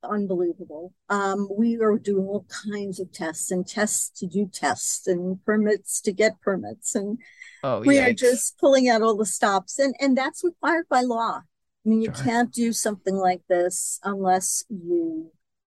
unbelievable. 0.04 0.94
Um, 1.08 1.48
we 1.50 1.80
are 1.80 1.98
doing 1.98 2.26
all 2.26 2.46
kinds 2.64 3.00
of 3.00 3.10
tests 3.12 3.50
and 3.50 3.66
tests 3.66 4.08
to 4.20 4.26
do 4.26 4.48
tests 4.52 5.08
and 5.08 5.44
permits 5.44 6.00
to 6.02 6.12
get 6.12 6.40
permits, 6.40 6.94
and 6.94 7.18
oh, 7.64 7.80
we 7.80 7.96
yikes. 7.96 8.06
are 8.06 8.14
just 8.14 8.58
pulling 8.58 8.88
out 8.88 9.02
all 9.02 9.16
the 9.16 9.26
stops, 9.26 9.80
and 9.80 9.96
and 10.00 10.16
that's 10.16 10.44
required 10.44 10.86
by 10.88 11.00
law. 11.00 11.40
I 11.40 11.88
mean, 11.88 12.02
you 12.02 12.12
can't 12.12 12.52
do 12.52 12.72
something 12.72 13.16
like 13.16 13.42
this 13.48 13.98
unless 14.04 14.64
you 14.68 15.32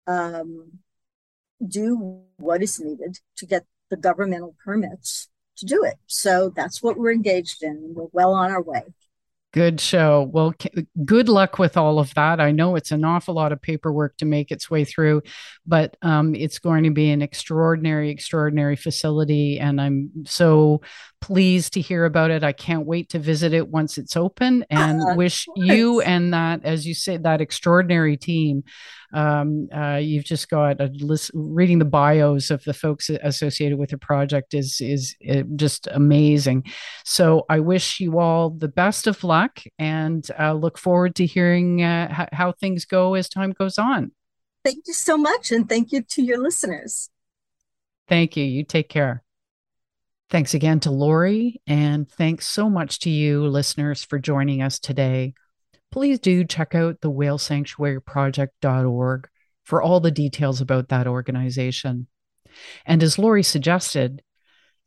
um, 0.06 0.80
do 1.66 2.22
what 2.36 2.62
is 2.62 2.80
needed 2.80 3.18
to 3.36 3.46
get 3.46 3.64
the 3.90 3.96
governmental 3.96 4.54
permits 4.64 5.28
to 5.56 5.66
do 5.66 5.84
it. 5.84 5.96
So 6.06 6.52
that's 6.54 6.82
what 6.82 6.96
we're 6.96 7.12
engaged 7.12 7.62
in. 7.62 7.92
We're 7.94 8.06
well 8.12 8.32
on 8.32 8.50
our 8.50 8.62
way. 8.62 8.82
Good 9.52 9.80
show. 9.80 10.30
Well, 10.30 10.54
good 11.04 11.28
luck 11.28 11.58
with 11.58 11.76
all 11.76 11.98
of 11.98 12.14
that. 12.14 12.40
I 12.40 12.52
know 12.52 12.76
it's 12.76 12.92
an 12.92 13.04
awful 13.04 13.34
lot 13.34 13.50
of 13.50 13.60
paperwork 13.60 14.16
to 14.18 14.24
make 14.24 14.52
its 14.52 14.70
way 14.70 14.84
through, 14.84 15.22
but 15.66 15.96
um, 16.02 16.36
it's 16.36 16.60
going 16.60 16.84
to 16.84 16.90
be 16.90 17.10
an 17.10 17.20
extraordinary, 17.20 18.10
extraordinary 18.10 18.76
facility. 18.76 19.58
And 19.58 19.80
I'm 19.80 20.10
so 20.24 20.82
pleased 21.20 21.74
to 21.74 21.80
hear 21.80 22.04
about 22.04 22.30
it. 22.30 22.42
I 22.42 22.52
can't 22.52 22.86
wait 22.86 23.10
to 23.10 23.18
visit 23.18 23.52
it 23.52 23.68
once 23.68 23.98
it's 23.98 24.16
open 24.16 24.64
and 24.70 25.00
uh, 25.00 25.14
wish 25.14 25.46
you 25.56 26.00
and 26.00 26.32
that, 26.34 26.64
as 26.64 26.86
you 26.86 26.94
say, 26.94 27.16
that 27.16 27.40
extraordinary 27.40 28.16
team 28.16 28.64
um, 29.12 29.68
uh, 29.74 29.96
you've 29.96 30.24
just 30.24 30.48
got 30.48 30.80
a 30.80 30.86
list, 30.86 31.30
reading 31.34 31.78
the 31.78 31.84
bios 31.84 32.50
of 32.50 32.62
the 32.64 32.74
folks 32.74 33.10
associated 33.10 33.78
with 33.78 33.90
the 33.90 33.98
project 33.98 34.54
is 34.54 34.80
is 34.80 35.16
uh, 35.28 35.42
just 35.56 35.88
amazing. 35.90 36.64
So 37.04 37.44
I 37.48 37.60
wish 37.60 38.00
you 38.00 38.18
all 38.18 38.50
the 38.50 38.68
best 38.68 39.06
of 39.06 39.24
luck 39.24 39.60
and 39.78 40.26
uh, 40.38 40.52
look 40.52 40.78
forward 40.78 41.16
to 41.16 41.26
hearing 41.26 41.82
uh, 41.82 42.26
how 42.32 42.52
things 42.52 42.84
go 42.84 43.14
as 43.14 43.28
time 43.28 43.52
goes 43.52 43.78
on. 43.78 44.12
Thank 44.64 44.86
you 44.86 44.94
so 44.94 45.16
much, 45.16 45.50
and 45.50 45.68
thank 45.68 45.90
you 45.90 46.02
to 46.02 46.22
your 46.22 46.38
listeners. 46.38 47.10
Thank 48.08 48.36
you. 48.36 48.44
You 48.44 48.64
take 48.64 48.88
care. 48.88 49.22
Thanks 50.30 50.54
again 50.54 50.80
to 50.80 50.90
Lori, 50.90 51.60
and 51.66 52.08
thanks 52.08 52.46
so 52.46 52.70
much 52.70 53.00
to 53.00 53.10
you, 53.10 53.46
listeners, 53.46 54.04
for 54.04 54.18
joining 54.18 54.62
us 54.62 54.78
today 54.78 55.34
please 55.90 56.18
do 56.18 56.44
check 56.44 56.74
out 56.74 57.00
the 57.00 57.10
whale 57.10 57.38
sanctuary 57.38 58.00
project.org 58.00 59.28
for 59.64 59.82
all 59.82 60.00
the 60.00 60.10
details 60.10 60.60
about 60.60 60.88
that 60.88 61.06
organization. 61.06 62.06
And 62.84 63.02
as 63.02 63.18
Lori 63.18 63.42
suggested, 63.42 64.22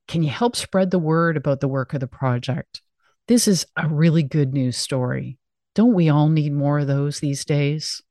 can 0.08 0.24
you 0.24 0.30
help 0.30 0.56
spread 0.56 0.92
the 0.92 1.00
word 1.00 1.38
about 1.38 1.62
the 1.62 1.68
work 1.68 1.94
of 1.94 2.00
the 2.00 2.08
project? 2.08 2.82
This 3.28 3.48
is 3.48 3.66
a 3.78 3.88
really 3.88 4.24
good 4.24 4.54
news 4.54 4.76
story. 4.76 5.38
Don't 5.76 5.94
we 5.94 6.10
all 6.10 6.30
need 6.30 6.54
more 6.54 6.80
of 6.80 6.88
those 6.88 7.20
these 7.20 7.46
days? 7.46 8.02